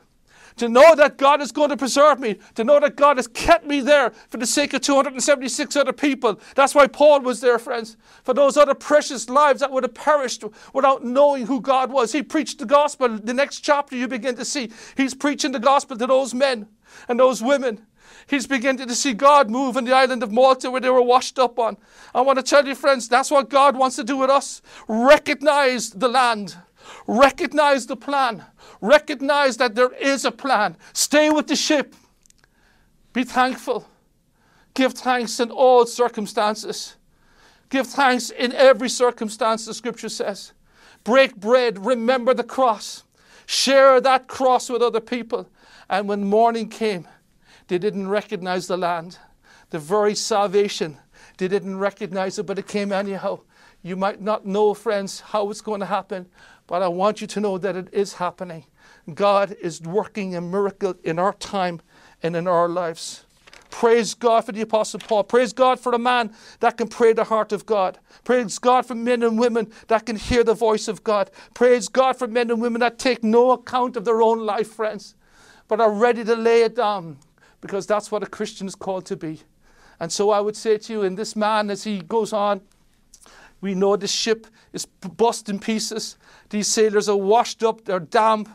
to 0.58 0.70
know 0.70 0.96
that 0.96 1.18
God 1.18 1.42
is 1.42 1.52
going 1.52 1.70
to 1.70 1.78
preserve 1.78 2.20
me, 2.20 2.38
to 2.56 2.64
know 2.64 2.80
that 2.80 2.96
God 2.96 3.18
has 3.18 3.28
kept 3.28 3.66
me 3.66 3.82
there 3.82 4.12
for 4.30 4.38
the 4.38 4.46
sake 4.46 4.74
of 4.74 4.82
276 4.82 5.76
other 5.76 5.94
people. 5.94 6.40
That's 6.56 6.76
why 6.76 6.88
Paul 6.88 7.22
was 7.22 7.42
there, 7.42 7.60
friends, 7.60 7.98
for 8.24 8.34
those 8.34 8.58
other 8.58 8.74
precious 8.74 9.30
lives 9.30 9.60
that 9.62 9.72
would 9.72 9.84
have 9.84 9.94
perished 9.94 10.44
without 10.74 11.04
knowing 11.04 11.48
who 11.48 11.62
God 11.62 11.92
was. 11.92 12.12
He 12.12 12.24
preached 12.24 12.60
the 12.60 12.66
gospel. 12.66 13.10
The 13.10 13.34
next 13.34 13.62
chapter 13.62 13.96
you 13.96 14.08
begin 14.08 14.36
to 14.36 14.46
see, 14.46 14.72
he's 14.96 15.14
preaching 15.14 15.52
the 15.52 15.60
gospel 15.60 15.98
to 15.98 16.08
those 16.08 16.34
men 16.34 16.68
and 17.08 17.20
those 17.20 17.42
women. 17.42 17.86
He's 18.28 18.48
beginning 18.48 18.88
to 18.88 18.96
see 18.96 19.14
God 19.14 19.50
move 19.50 19.78
in 19.78 19.86
the 19.86 19.94
island 19.94 20.24
of 20.24 20.32
Malta 20.32 20.70
where 20.70 20.82
they 20.82 20.90
were 20.90 21.02
washed 21.02 21.40
up 21.40 21.60
on. 21.60 21.78
I 22.14 22.22
want 22.22 22.40
to 22.40 22.44
tell 22.44 22.66
you, 22.66 22.76
friends, 22.76 23.08
that's 23.08 23.32
what 23.32 23.50
God 23.50 23.76
wants 23.76 23.96
to 23.98 24.04
do 24.04 24.18
with 24.18 24.30
us. 24.30 24.62
Recognize 24.88 25.92
the 25.92 26.08
land 26.08 26.56
Recognize 27.08 27.88
the 27.88 27.96
plan. 27.96 28.46
Recognize 28.80 29.58
that 29.58 29.76
there 29.76 29.94
is 29.94 30.26
a 30.26 30.32
plan. 30.32 30.78
Stay 30.94 31.30
with 31.30 31.48
the 31.48 31.56
ship. 31.56 31.96
Be 33.14 33.24
thankful. 33.24 33.88
Give 34.74 34.94
thanks 34.94 35.40
in 35.40 35.52
all 35.52 35.86
circumstances. 35.86 36.96
Give 37.70 37.88
thanks 37.88 38.30
in 38.30 38.54
every 38.54 38.90
circumstance, 38.90 39.66
the 39.66 39.74
scripture 39.74 40.10
says. 40.10 40.54
Break 41.04 41.36
bread. 41.36 41.86
Remember 41.86 42.34
the 42.34 42.44
cross. 42.44 43.04
Share 43.46 44.00
that 44.02 44.28
cross 44.28 44.70
with 44.70 44.82
other 44.82 45.00
people. 45.00 45.50
And 45.90 46.08
when 46.08 46.24
morning 46.24 46.70
came, 46.70 47.08
they 47.68 47.78
didn't 47.78 48.08
recognize 48.08 48.68
the 48.68 48.78
land. 48.78 49.18
The 49.72 49.80
very 49.80 50.16
salvation, 50.16 50.98
they 51.38 51.48
didn't 51.48 51.78
recognize 51.78 52.38
it, 52.38 52.46
but 52.46 52.60
it 52.60 52.68
came 52.68 52.92
anyhow. 52.92 53.40
You 53.82 53.96
might 53.96 54.22
not 54.22 54.46
know, 54.46 54.74
friends, 54.74 55.22
how 55.22 55.50
it's 55.50 55.62
going 55.62 55.80
to 55.80 55.86
happen, 55.86 56.28
but 56.72 56.82
I 56.82 56.88
want 56.88 57.20
you 57.20 57.28
to 57.28 57.42
know 57.42 57.58
that 57.58 57.76
it 57.76 57.90
is 57.92 58.14
happening. 58.14 58.64
God 59.14 59.58
is 59.62 59.82
working 59.82 60.38
a 60.38 60.40
miracle 60.40 60.96
in 61.04 61.20
our 61.20 61.34
time 61.34 61.82
and 62.24 62.34
in 62.34 62.48
our 62.48 62.70
lives. 62.70 63.26
Praise 63.70 64.14
God 64.14 64.46
for 64.46 64.54
the 64.54 64.62
Apostle 64.62 65.02
Paul. 65.02 65.26
Praise 65.26 65.52
God 65.52 65.82
for 65.82 65.92
a 65.92 66.00
man 66.00 66.34
that 66.62 66.78
can 66.78 66.88
pray 66.88 67.12
the 67.12 67.26
heart 67.26 67.52
of 67.52 67.66
God. 67.66 68.00
Praise 68.24 68.58
God 68.58 68.86
for 68.86 68.96
men 68.96 69.22
and 69.22 69.38
women 69.38 69.70
that 69.90 70.06
can 70.06 70.16
hear 70.16 70.46
the 70.46 70.54
voice 70.54 70.88
of 70.88 71.04
God. 71.04 71.30
Praise 71.54 71.90
God 71.90 72.16
for 72.18 72.26
men 72.26 72.50
and 72.50 72.62
women 72.62 72.80
that 72.80 72.98
take 72.98 73.22
no 73.22 73.52
account 73.52 73.98
of 73.98 74.06
their 74.06 74.22
own 74.22 74.40
life, 74.46 74.72
friends, 74.72 75.16
but 75.68 75.82
are 75.82 75.92
ready 75.92 76.24
to 76.24 76.38
lay 76.38 76.62
it 76.62 76.78
down 76.78 77.18
because 77.60 77.86
that's 77.86 78.14
what 78.14 78.24
a 78.24 78.28
Christian 78.28 78.66
is 78.66 78.76
called 78.76 79.06
to 79.08 79.18
be. 79.18 79.42
And 80.00 80.10
so 80.10 80.30
I 80.30 80.40
would 80.40 80.56
say 80.56 80.78
to 80.78 80.94
you, 80.94 81.02
in 81.02 81.16
this 81.16 81.36
man, 81.36 81.70
as 81.70 81.84
he 81.84 82.00
goes 82.00 82.32
on, 82.32 82.62
we 83.62 83.76
know 83.76 83.96
the 83.96 84.08
ship 84.08 84.48
is 84.74 84.86
bust 84.86 85.48
in 85.50 85.60
pieces. 85.60 86.18
These 86.50 86.68
sailors 86.68 87.08
are 87.08 87.18
washed 87.18 87.64
up, 87.64 87.86
they're 87.86 88.00
damp, 88.00 88.50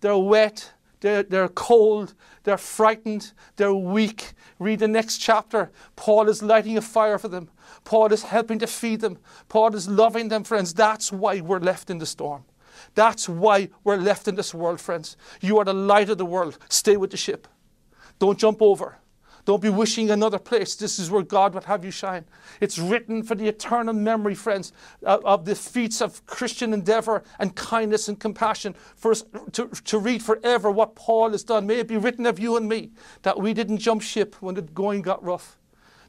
they're 0.00 0.16
wet, 0.16 0.72
they're, 1.00 1.24
they're 1.24 1.48
cold, 1.48 2.14
they're 2.44 2.56
frightened, 2.56 3.32
they're 3.56 3.74
weak. 3.74 4.32
Read 4.58 4.78
the 4.78 4.88
next 4.88 5.18
chapter. 5.18 5.70
Paul 5.96 6.28
is 6.28 6.42
lighting 6.42 6.78
a 6.78 6.80
fire 6.80 7.18
for 7.18 7.28
them. 7.28 7.50
Paul 7.84 8.12
is 8.12 8.22
helping 8.22 8.58
to 8.60 8.66
feed 8.66 9.00
them. 9.00 9.18
Paul 9.48 9.74
is 9.74 9.88
loving 9.88 10.28
them, 10.28 10.44
friends. 10.44 10.72
That's 10.72 11.12
why 11.12 11.40
we're 11.40 11.58
left 11.58 11.90
in 11.90 11.98
the 11.98 12.06
storm. 12.06 12.44
That's 12.94 13.28
why 13.28 13.68
we're 13.82 13.96
left 13.96 14.28
in 14.28 14.36
this 14.36 14.54
world, 14.54 14.80
friends. 14.80 15.16
You 15.40 15.58
are 15.58 15.64
the 15.64 15.74
light 15.74 16.08
of 16.08 16.18
the 16.18 16.24
world. 16.24 16.58
Stay 16.68 16.96
with 16.96 17.10
the 17.10 17.16
ship. 17.16 17.48
Don't 18.18 18.38
jump 18.38 18.62
over. 18.62 18.98
Don't 19.44 19.60
be 19.60 19.68
wishing 19.68 20.10
another 20.10 20.38
place. 20.38 20.74
This 20.74 20.98
is 20.98 21.10
where 21.10 21.22
God 21.22 21.52
would 21.54 21.64
have 21.64 21.84
you 21.84 21.90
shine. 21.90 22.24
It's 22.60 22.78
written 22.78 23.22
for 23.22 23.34
the 23.34 23.46
eternal 23.46 23.92
memory, 23.92 24.34
friends, 24.34 24.72
of 25.02 25.44
the 25.44 25.54
feats 25.54 26.00
of 26.00 26.24
Christian 26.26 26.72
endeavor 26.72 27.22
and 27.38 27.54
kindness 27.54 28.08
and 28.08 28.18
compassion 28.18 28.74
for 28.96 29.10
us 29.10 29.24
to, 29.52 29.68
to 29.68 29.98
read 29.98 30.22
forever 30.22 30.70
what 30.70 30.94
Paul 30.94 31.32
has 31.32 31.44
done. 31.44 31.66
May 31.66 31.80
it 31.80 31.88
be 31.88 31.98
written 31.98 32.24
of 32.24 32.38
you 32.38 32.56
and 32.56 32.68
me 32.68 32.92
that 33.22 33.38
we 33.38 33.52
didn't 33.52 33.78
jump 33.78 34.00
ship 34.00 34.36
when 34.40 34.54
the 34.54 34.62
going 34.62 35.02
got 35.02 35.22
rough. 35.22 35.58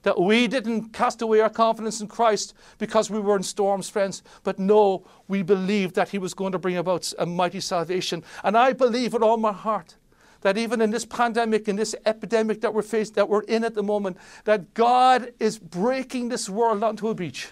That 0.03 0.21
we 0.21 0.47
didn't 0.47 0.93
cast 0.93 1.21
away 1.23 1.39
our 1.41 1.49
confidence 1.49 1.99
in 1.99 2.07
Christ 2.07 2.53
because 2.77 3.09
we 3.09 3.19
were 3.19 3.35
in 3.35 3.43
storms, 3.43 3.89
friends. 3.89 4.21
But 4.43 4.59
no, 4.59 5.03
we 5.27 5.41
believed 5.41 5.95
that 5.95 6.09
He 6.09 6.19
was 6.19 6.35
going 6.35 6.51
to 6.51 6.59
bring 6.59 6.77
about 6.77 7.11
a 7.17 7.25
mighty 7.25 7.59
salvation. 7.59 8.23
And 8.43 8.55
I 8.55 8.73
believe 8.73 9.13
with 9.13 9.23
all 9.23 9.37
my 9.37 9.51
heart 9.51 9.95
that 10.41 10.57
even 10.57 10.81
in 10.81 10.91
this 10.91 11.05
pandemic, 11.05 11.67
in 11.67 11.75
this 11.75 11.95
epidemic 12.05 12.61
that 12.61 12.73
we're 12.73 12.81
faced, 12.81 13.15
that 13.15 13.29
we're 13.29 13.43
in 13.43 13.63
at 13.63 13.75
the 13.75 13.83
moment, 13.83 14.17
that 14.43 14.73
God 14.73 15.31
is 15.39 15.57
breaking 15.57 16.29
this 16.29 16.49
world 16.49 16.83
onto 16.83 17.07
a 17.07 17.15
beach. 17.15 17.49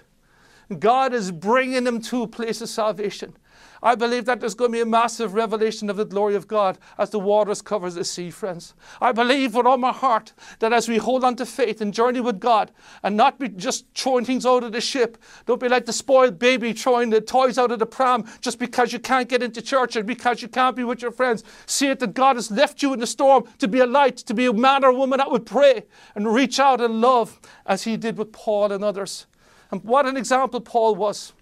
God 0.80 1.14
is 1.14 1.32
bringing 1.32 1.84
them 1.84 2.02
to 2.04 2.24
a 2.24 2.28
place 2.28 2.62
of 2.62 2.70
salvation. 2.70 3.36
I 3.84 3.96
believe 3.96 4.24
that 4.26 4.40
there's 4.40 4.56
going 4.56 4.72
to 4.72 4.78
be 4.78 4.82
a 4.82 4.86
massive 4.86 5.34
revelation 5.34 5.90
of 5.90 5.98
the 5.98 6.06
glory 6.06 6.36
of 6.36 6.48
God 6.48 6.78
as 6.98 7.10
the 7.10 7.20
waters 7.20 7.62
cover 7.62 7.90
the 7.92 8.06
sea, 8.06 8.32
friends. 8.32 8.74
I 9.02 9.12
believe 9.12 9.56
with 9.56 9.66
all 9.66 9.78
my 9.78 9.92
heart 9.92 10.32
that 10.60 10.72
as 10.72 10.88
we 10.88 10.98
hold 10.98 11.26
on 11.26 11.36
to 11.36 11.46
faith 11.46 11.82
and 11.82 11.94
journey 11.94 12.22
with 12.22 12.40
God 12.40 12.72
and 13.04 13.18
not 13.18 13.40
be 13.40 13.50
just 13.50 13.86
throwing 13.94 14.24
things 14.24 14.46
out 14.46 14.64
of 14.64 14.72
the 14.72 14.80
ship, 14.80 15.18
don't 15.46 15.60
be 15.60 15.68
like 15.68 15.86
the 15.86 15.92
spoiled 15.92 16.40
baby 16.40 16.72
throwing 16.72 17.10
the 17.10 17.20
toys 17.20 17.58
out 17.58 17.74
of 17.74 17.80
the 17.80 17.86
pram 17.86 18.24
just 18.40 18.58
because 18.58 18.94
you 18.94 19.00
can't 19.00 19.28
get 19.28 19.44
into 19.44 19.62
church 19.62 19.98
and 19.98 20.08
because 20.08 20.42
you 20.42 20.48
can't 20.48 20.78
be 20.78 20.86
with 20.86 21.02
your 21.02 21.12
friends. 21.12 21.44
See 21.66 21.90
it 21.90 22.00
that 22.00 22.14
God 22.14 22.38
has 22.38 22.50
left 22.50 22.82
you 22.82 22.94
in 22.94 23.02
the 23.02 23.08
storm 23.08 23.44
to 23.60 23.68
be 23.68 23.80
a 23.80 23.86
light, 23.86 24.16
to 24.18 24.34
be 24.34 24.46
a 24.46 24.54
man 24.54 24.86
or 24.86 24.94
woman 24.94 25.18
that 25.18 25.30
would 25.30 25.46
pray 25.46 25.84
and 26.16 26.34
reach 26.34 26.58
out 26.58 26.80
and 26.80 27.02
love 27.02 27.38
as 27.66 27.84
he 27.84 27.98
did 27.98 28.18
with 28.18 28.32
Paul 28.32 28.72
and 28.72 28.82
others. 28.82 29.26
And 29.72 29.84
what 29.84 30.06
an 30.06 30.16
example 30.16 30.62
Paul 30.62 30.96
was 30.96 31.34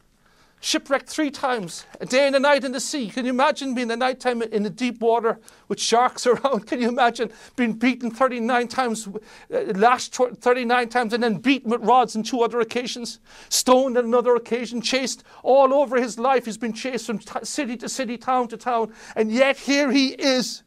shipwrecked 0.61 1.09
three 1.09 1.31
times, 1.31 1.85
a 1.99 2.05
day 2.05 2.27
and 2.27 2.35
a 2.35 2.39
night 2.39 2.63
in 2.63 2.71
the 2.71 2.79
sea. 2.79 3.09
Can 3.09 3.25
you 3.25 3.31
imagine 3.31 3.73
being 3.73 3.89
a 3.91 3.95
nighttime 3.95 4.41
in 4.43 4.61
the 4.63 4.69
deep 4.69 5.01
water 5.01 5.39
with 5.67 5.79
sharks 5.79 6.25
around? 6.27 6.67
Can 6.67 6.79
you 6.79 6.87
imagine 6.87 7.31
being 7.55 7.73
beaten 7.73 8.11
39 8.11 8.67
times, 8.67 9.07
uh, 9.07 9.59
lashed 9.75 10.15
39 10.15 10.87
times, 10.89 11.13
and 11.13 11.23
then 11.23 11.35
beaten 11.35 11.71
with 11.71 11.81
rods 11.81 12.15
on 12.15 12.23
two 12.23 12.41
other 12.41 12.61
occasions, 12.61 13.19
stoned 13.49 13.97
on 13.97 14.05
another 14.05 14.35
occasion, 14.35 14.81
chased 14.81 15.23
all 15.43 15.73
over 15.73 15.99
his 15.99 16.19
life? 16.19 16.45
He's 16.45 16.59
been 16.59 16.73
chased 16.73 17.07
from 17.07 17.19
city 17.43 17.75
to 17.77 17.89
city, 17.89 18.17
town 18.17 18.47
to 18.49 18.57
town, 18.57 18.93
and 19.15 19.31
yet 19.31 19.57
here 19.57 19.91
he 19.91 20.09
is, 20.09 20.61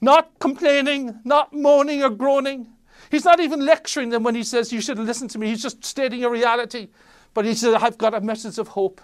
not 0.00 0.38
complaining, 0.40 1.20
not 1.24 1.52
moaning 1.52 2.02
or 2.02 2.10
groaning. 2.10 2.72
He's 3.10 3.24
not 3.24 3.38
even 3.38 3.64
lecturing 3.64 4.10
them 4.10 4.24
when 4.24 4.34
he 4.34 4.42
says, 4.42 4.72
You 4.72 4.80
should 4.80 4.98
listen 4.98 5.28
to 5.28 5.38
me. 5.38 5.48
He's 5.48 5.62
just 5.62 5.84
stating 5.84 6.24
a 6.24 6.28
reality. 6.28 6.88
But 7.36 7.44
he 7.44 7.52
said, 7.52 7.74
I've 7.74 7.98
got 7.98 8.14
a 8.14 8.20
message 8.22 8.56
of 8.56 8.68
hope. 8.68 8.98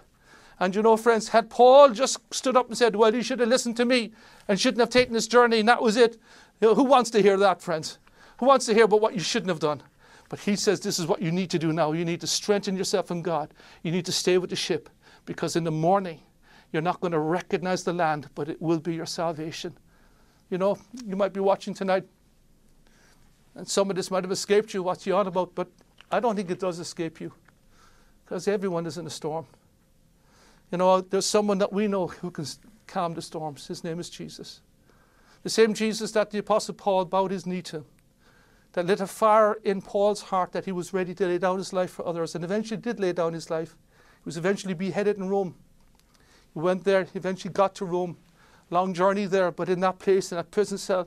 And 0.58 0.74
you 0.74 0.80
know, 0.80 0.96
friends, 0.96 1.28
had 1.28 1.50
Paul 1.50 1.90
just 1.90 2.16
stood 2.32 2.56
up 2.56 2.68
and 2.68 2.78
said, 2.78 2.96
Well, 2.96 3.14
you 3.14 3.22
should 3.22 3.40
have 3.40 3.48
listened 3.50 3.76
to 3.76 3.84
me 3.84 4.14
and 4.48 4.58
shouldn't 4.58 4.80
have 4.80 4.88
taken 4.88 5.12
this 5.12 5.26
journey, 5.26 5.60
and 5.60 5.68
that 5.68 5.82
was 5.82 5.98
it. 5.98 6.16
You 6.58 6.68
know, 6.68 6.74
who 6.74 6.84
wants 6.84 7.10
to 7.10 7.20
hear 7.20 7.36
that, 7.36 7.60
friends? 7.60 7.98
Who 8.38 8.46
wants 8.46 8.64
to 8.66 8.74
hear 8.74 8.84
about 8.84 9.02
what 9.02 9.12
you 9.12 9.20
shouldn't 9.20 9.50
have 9.50 9.58
done? 9.58 9.82
But 10.30 10.38
he 10.40 10.56
says, 10.56 10.80
This 10.80 10.98
is 10.98 11.04
what 11.04 11.20
you 11.20 11.30
need 11.30 11.50
to 11.50 11.58
do 11.58 11.74
now. 11.74 11.92
You 11.92 12.06
need 12.06 12.22
to 12.22 12.26
strengthen 12.26 12.74
yourself 12.74 13.10
in 13.10 13.20
God. 13.20 13.52
You 13.82 13.92
need 13.92 14.06
to 14.06 14.12
stay 14.12 14.38
with 14.38 14.48
the 14.48 14.56
ship 14.56 14.88
because 15.26 15.54
in 15.54 15.64
the 15.64 15.70
morning, 15.70 16.18
you're 16.72 16.80
not 16.80 17.00
going 17.00 17.12
to 17.12 17.18
recognize 17.18 17.84
the 17.84 17.92
land, 17.92 18.30
but 18.34 18.48
it 18.48 18.62
will 18.62 18.80
be 18.80 18.94
your 18.94 19.04
salvation. 19.04 19.76
You 20.48 20.56
know, 20.56 20.78
you 21.04 21.16
might 21.16 21.34
be 21.34 21.40
watching 21.40 21.74
tonight, 21.74 22.04
and 23.56 23.68
some 23.68 23.90
of 23.90 23.96
this 23.96 24.10
might 24.10 24.24
have 24.24 24.32
escaped 24.32 24.72
you, 24.72 24.82
what 24.82 25.04
you're 25.04 25.18
on 25.18 25.26
about, 25.26 25.54
but 25.54 25.68
I 26.10 26.18
don't 26.18 26.34
think 26.34 26.50
it 26.50 26.60
does 26.60 26.78
escape 26.78 27.20
you. 27.20 27.30
Because 28.32 28.48
everyone 28.48 28.86
is 28.86 28.96
in 28.96 29.06
a 29.06 29.10
storm. 29.10 29.44
You 30.70 30.78
know, 30.78 31.02
there's 31.02 31.26
someone 31.26 31.58
that 31.58 31.70
we 31.70 31.86
know 31.86 32.06
who 32.06 32.30
can 32.30 32.46
calm 32.86 33.12
the 33.12 33.20
storms. 33.20 33.66
His 33.66 33.84
name 33.84 34.00
is 34.00 34.08
Jesus. 34.08 34.62
The 35.42 35.50
same 35.50 35.74
Jesus 35.74 36.12
that 36.12 36.30
the 36.30 36.38
Apostle 36.38 36.72
Paul 36.72 37.04
bowed 37.04 37.30
his 37.30 37.44
knee 37.44 37.60
to 37.60 37.84
that 38.72 38.86
lit 38.86 39.02
a 39.02 39.06
fire 39.06 39.58
in 39.64 39.82
Paul's 39.82 40.22
heart 40.22 40.52
that 40.52 40.64
he 40.64 40.72
was 40.72 40.94
ready 40.94 41.14
to 41.16 41.26
lay 41.26 41.36
down 41.36 41.58
his 41.58 41.74
life 41.74 41.90
for 41.90 42.08
others 42.08 42.34
and 42.34 42.42
eventually 42.42 42.80
did 42.80 42.98
lay 42.98 43.12
down 43.12 43.34
his 43.34 43.50
life. 43.50 43.76
He 43.92 44.24
was 44.24 44.38
eventually 44.38 44.72
beheaded 44.72 45.18
in 45.18 45.28
Rome. 45.28 45.54
He 46.54 46.58
went 46.58 46.84
there, 46.84 47.04
he 47.04 47.18
eventually 47.18 47.52
got 47.52 47.74
to 47.74 47.84
Rome. 47.84 48.16
Long 48.70 48.94
journey 48.94 49.26
there, 49.26 49.50
but 49.50 49.68
in 49.68 49.80
that 49.80 49.98
place, 49.98 50.32
in 50.32 50.36
that 50.36 50.50
prison 50.50 50.78
cell, 50.78 51.06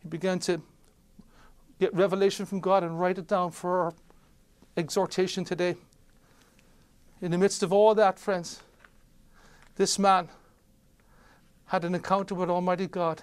he 0.00 0.08
began 0.08 0.40
to 0.40 0.60
get 1.78 1.94
revelation 1.94 2.44
from 2.44 2.58
God 2.58 2.82
and 2.82 2.98
write 2.98 3.18
it 3.18 3.28
down 3.28 3.52
for 3.52 3.82
our 3.82 3.94
exhortation 4.76 5.44
today. 5.44 5.76
In 7.22 7.30
the 7.30 7.38
midst 7.38 7.62
of 7.62 7.72
all 7.72 7.94
that, 7.94 8.18
friends, 8.18 8.60
this 9.76 9.98
man 9.98 10.28
had 11.66 11.84
an 11.84 11.94
encounter 11.94 12.34
with 12.34 12.50
Almighty 12.50 12.86
God. 12.86 13.22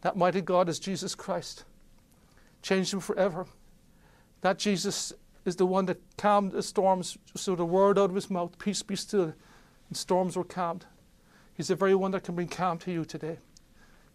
That 0.00 0.16
mighty 0.16 0.40
God 0.40 0.68
is 0.68 0.78
Jesus 0.78 1.14
Christ. 1.14 1.64
Changed 2.62 2.94
him 2.94 3.00
forever. 3.00 3.46
That 4.40 4.58
Jesus 4.58 5.12
is 5.44 5.56
the 5.56 5.66
one 5.66 5.86
that 5.86 6.00
calmed 6.16 6.52
the 6.52 6.62
storms, 6.62 7.18
so 7.34 7.54
the 7.54 7.64
word 7.64 7.98
out 7.98 8.10
of 8.10 8.14
his 8.14 8.30
mouth, 8.30 8.58
peace 8.58 8.82
be 8.82 8.96
still, 8.96 9.34
and 9.88 9.96
storms 9.96 10.36
were 10.36 10.44
calmed. 10.44 10.86
He's 11.54 11.68
the 11.68 11.76
very 11.76 11.94
one 11.94 12.10
that 12.12 12.24
can 12.24 12.34
bring 12.34 12.48
calm 12.48 12.78
to 12.78 12.90
you 12.90 13.04
today. 13.04 13.38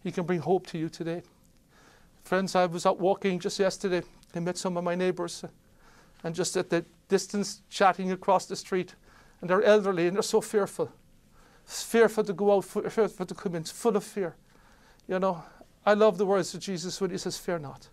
He 0.02 0.12
can 0.12 0.24
bring 0.24 0.40
hope 0.40 0.66
to 0.68 0.78
you 0.78 0.88
today. 0.88 1.22
Friends, 2.22 2.54
I 2.54 2.66
was 2.66 2.84
out 2.84 3.00
walking 3.00 3.38
just 3.38 3.58
yesterday. 3.58 4.02
I 4.34 4.40
met 4.40 4.58
some 4.58 4.76
of 4.76 4.84
my 4.84 4.94
neighbours, 4.94 5.44
and 6.24 6.34
just 6.34 6.56
at 6.56 6.70
the 6.70 6.84
distance, 7.16 7.62
chatting 7.68 8.10
across 8.10 8.46
the 8.46 8.56
street, 8.56 8.94
and 9.40 9.48
they're 9.48 9.62
elderly 9.74 10.06
and 10.06 10.16
they're 10.16 10.22
so 10.36 10.40
fearful 10.40 10.88
fearful 11.64 12.24
to 12.24 12.32
go 12.32 12.56
out, 12.56 12.64
fearful 12.64 13.26
to 13.26 13.34
come 13.34 13.54
in, 13.54 13.64
full 13.64 13.96
of 13.96 14.04
fear. 14.04 14.36
You 15.08 15.18
know, 15.18 15.42
I 15.84 15.94
love 15.94 16.18
the 16.18 16.26
words 16.26 16.54
of 16.54 16.60
Jesus 16.60 17.00
when 17.00 17.10
he 17.10 17.18
says, 17.18 17.38
Fear 17.38 17.60
not. 17.60 17.88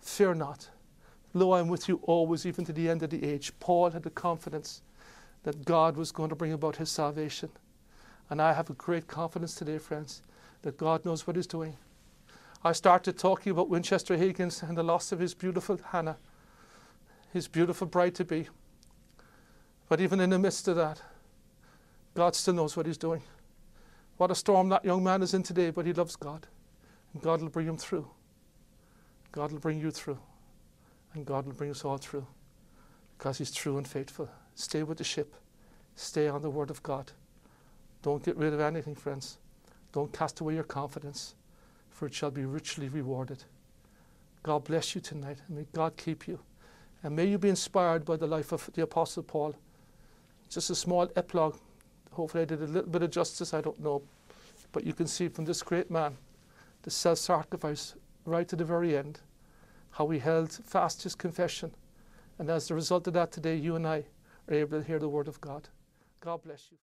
Fear 0.00 0.34
not. 0.34 0.68
Lo, 1.34 1.52
I'm 1.52 1.68
with 1.68 1.88
you 1.88 2.00
always, 2.04 2.46
even 2.46 2.64
to 2.64 2.72
the 2.72 2.88
end 2.88 3.02
of 3.02 3.10
the 3.10 3.24
age. 3.24 3.52
Paul 3.60 3.90
had 3.90 4.02
the 4.02 4.10
confidence 4.10 4.82
that 5.42 5.64
God 5.64 5.96
was 5.96 6.10
going 6.10 6.30
to 6.30 6.34
bring 6.34 6.52
about 6.52 6.76
his 6.76 6.90
salvation. 6.90 7.50
And 8.30 8.42
I 8.42 8.52
have 8.52 8.70
a 8.70 8.74
great 8.74 9.06
confidence 9.06 9.54
today, 9.54 9.78
friends, 9.78 10.22
that 10.62 10.76
God 10.76 11.04
knows 11.04 11.26
what 11.26 11.36
he's 11.36 11.46
doing. 11.46 11.76
I 12.64 12.72
started 12.72 13.18
talking 13.18 13.52
about 13.52 13.68
Winchester 13.68 14.16
Higgins 14.16 14.62
and 14.62 14.76
the 14.76 14.82
loss 14.82 15.12
of 15.12 15.20
his 15.20 15.34
beautiful 15.34 15.78
Hannah, 15.92 16.16
his 17.32 17.48
beautiful 17.48 17.86
bride 17.86 18.14
to 18.16 18.24
be. 18.24 18.48
But 19.88 20.00
even 20.00 20.20
in 20.20 20.30
the 20.30 20.38
midst 20.38 20.68
of 20.68 20.76
that, 20.76 21.00
God 22.14 22.34
still 22.34 22.54
knows 22.54 22.76
what 22.76 22.86
He's 22.86 22.98
doing. 22.98 23.22
What 24.18 24.32
a 24.32 24.34
storm 24.34 24.68
that 24.70 24.84
young 24.84 25.04
man 25.04 25.22
is 25.22 25.32
in 25.32 25.44
today, 25.44 25.70
but 25.70 25.86
he 25.86 25.92
loves 25.92 26.16
God. 26.16 26.46
And 27.12 27.22
God 27.22 27.40
will 27.40 27.48
bring 27.48 27.68
him 27.68 27.76
through. 27.76 28.08
God 29.30 29.52
will 29.52 29.60
bring 29.60 29.80
you 29.80 29.92
through. 29.92 30.18
And 31.14 31.24
God 31.24 31.46
will 31.46 31.52
bring 31.52 31.70
us 31.70 31.84
all 31.84 31.98
through. 31.98 32.26
Because 33.16 33.38
He's 33.38 33.52
true 33.52 33.78
and 33.78 33.86
faithful. 33.86 34.28
Stay 34.56 34.82
with 34.82 34.98
the 34.98 35.04
ship. 35.04 35.34
Stay 35.94 36.28
on 36.28 36.42
the 36.42 36.50
Word 36.50 36.70
of 36.70 36.82
God. 36.82 37.12
Don't 38.02 38.24
get 38.24 38.36
rid 38.36 38.52
of 38.52 38.60
anything, 38.60 38.94
friends. 38.94 39.38
Don't 39.92 40.12
cast 40.12 40.40
away 40.40 40.54
your 40.54 40.64
confidence, 40.64 41.34
for 41.90 42.06
it 42.06 42.14
shall 42.14 42.30
be 42.30 42.44
richly 42.44 42.88
rewarded. 42.88 43.44
God 44.42 44.64
bless 44.64 44.94
you 44.94 45.00
tonight, 45.00 45.38
and 45.46 45.56
may 45.56 45.66
God 45.72 45.96
keep 45.96 46.28
you. 46.28 46.40
And 47.02 47.14
may 47.14 47.26
you 47.26 47.38
be 47.38 47.48
inspired 47.48 48.04
by 48.04 48.16
the 48.16 48.26
life 48.26 48.52
of 48.52 48.68
the 48.74 48.82
Apostle 48.82 49.22
Paul. 49.22 49.54
Just 50.48 50.70
a 50.70 50.74
small 50.74 51.08
epilogue 51.16 51.56
Hopefully, 52.18 52.42
I 52.42 52.46
did 52.46 52.62
a 52.62 52.66
little 52.66 52.90
bit 52.90 53.04
of 53.04 53.12
justice, 53.12 53.54
I 53.54 53.60
don't 53.60 53.78
know. 53.78 54.02
But 54.72 54.84
you 54.84 54.92
can 54.92 55.06
see 55.06 55.28
from 55.28 55.44
this 55.44 55.62
great 55.62 55.88
man, 55.88 56.16
the 56.82 56.90
self 56.90 57.18
sacrifice 57.18 57.94
right 58.24 58.48
to 58.48 58.56
the 58.56 58.64
very 58.64 58.96
end, 58.96 59.20
how 59.92 60.08
he 60.08 60.18
held 60.18 60.52
fast 60.52 61.04
his 61.04 61.14
confession. 61.14 61.70
And 62.40 62.50
as 62.50 62.72
a 62.72 62.74
result 62.74 63.06
of 63.06 63.12
that, 63.12 63.30
today, 63.30 63.54
you 63.54 63.76
and 63.76 63.86
I 63.86 64.04
are 64.48 64.54
able 64.54 64.80
to 64.80 64.84
hear 64.84 64.98
the 64.98 65.08
word 65.08 65.28
of 65.28 65.40
God. 65.40 65.68
God 66.20 66.42
bless 66.42 66.66
you. 66.72 66.87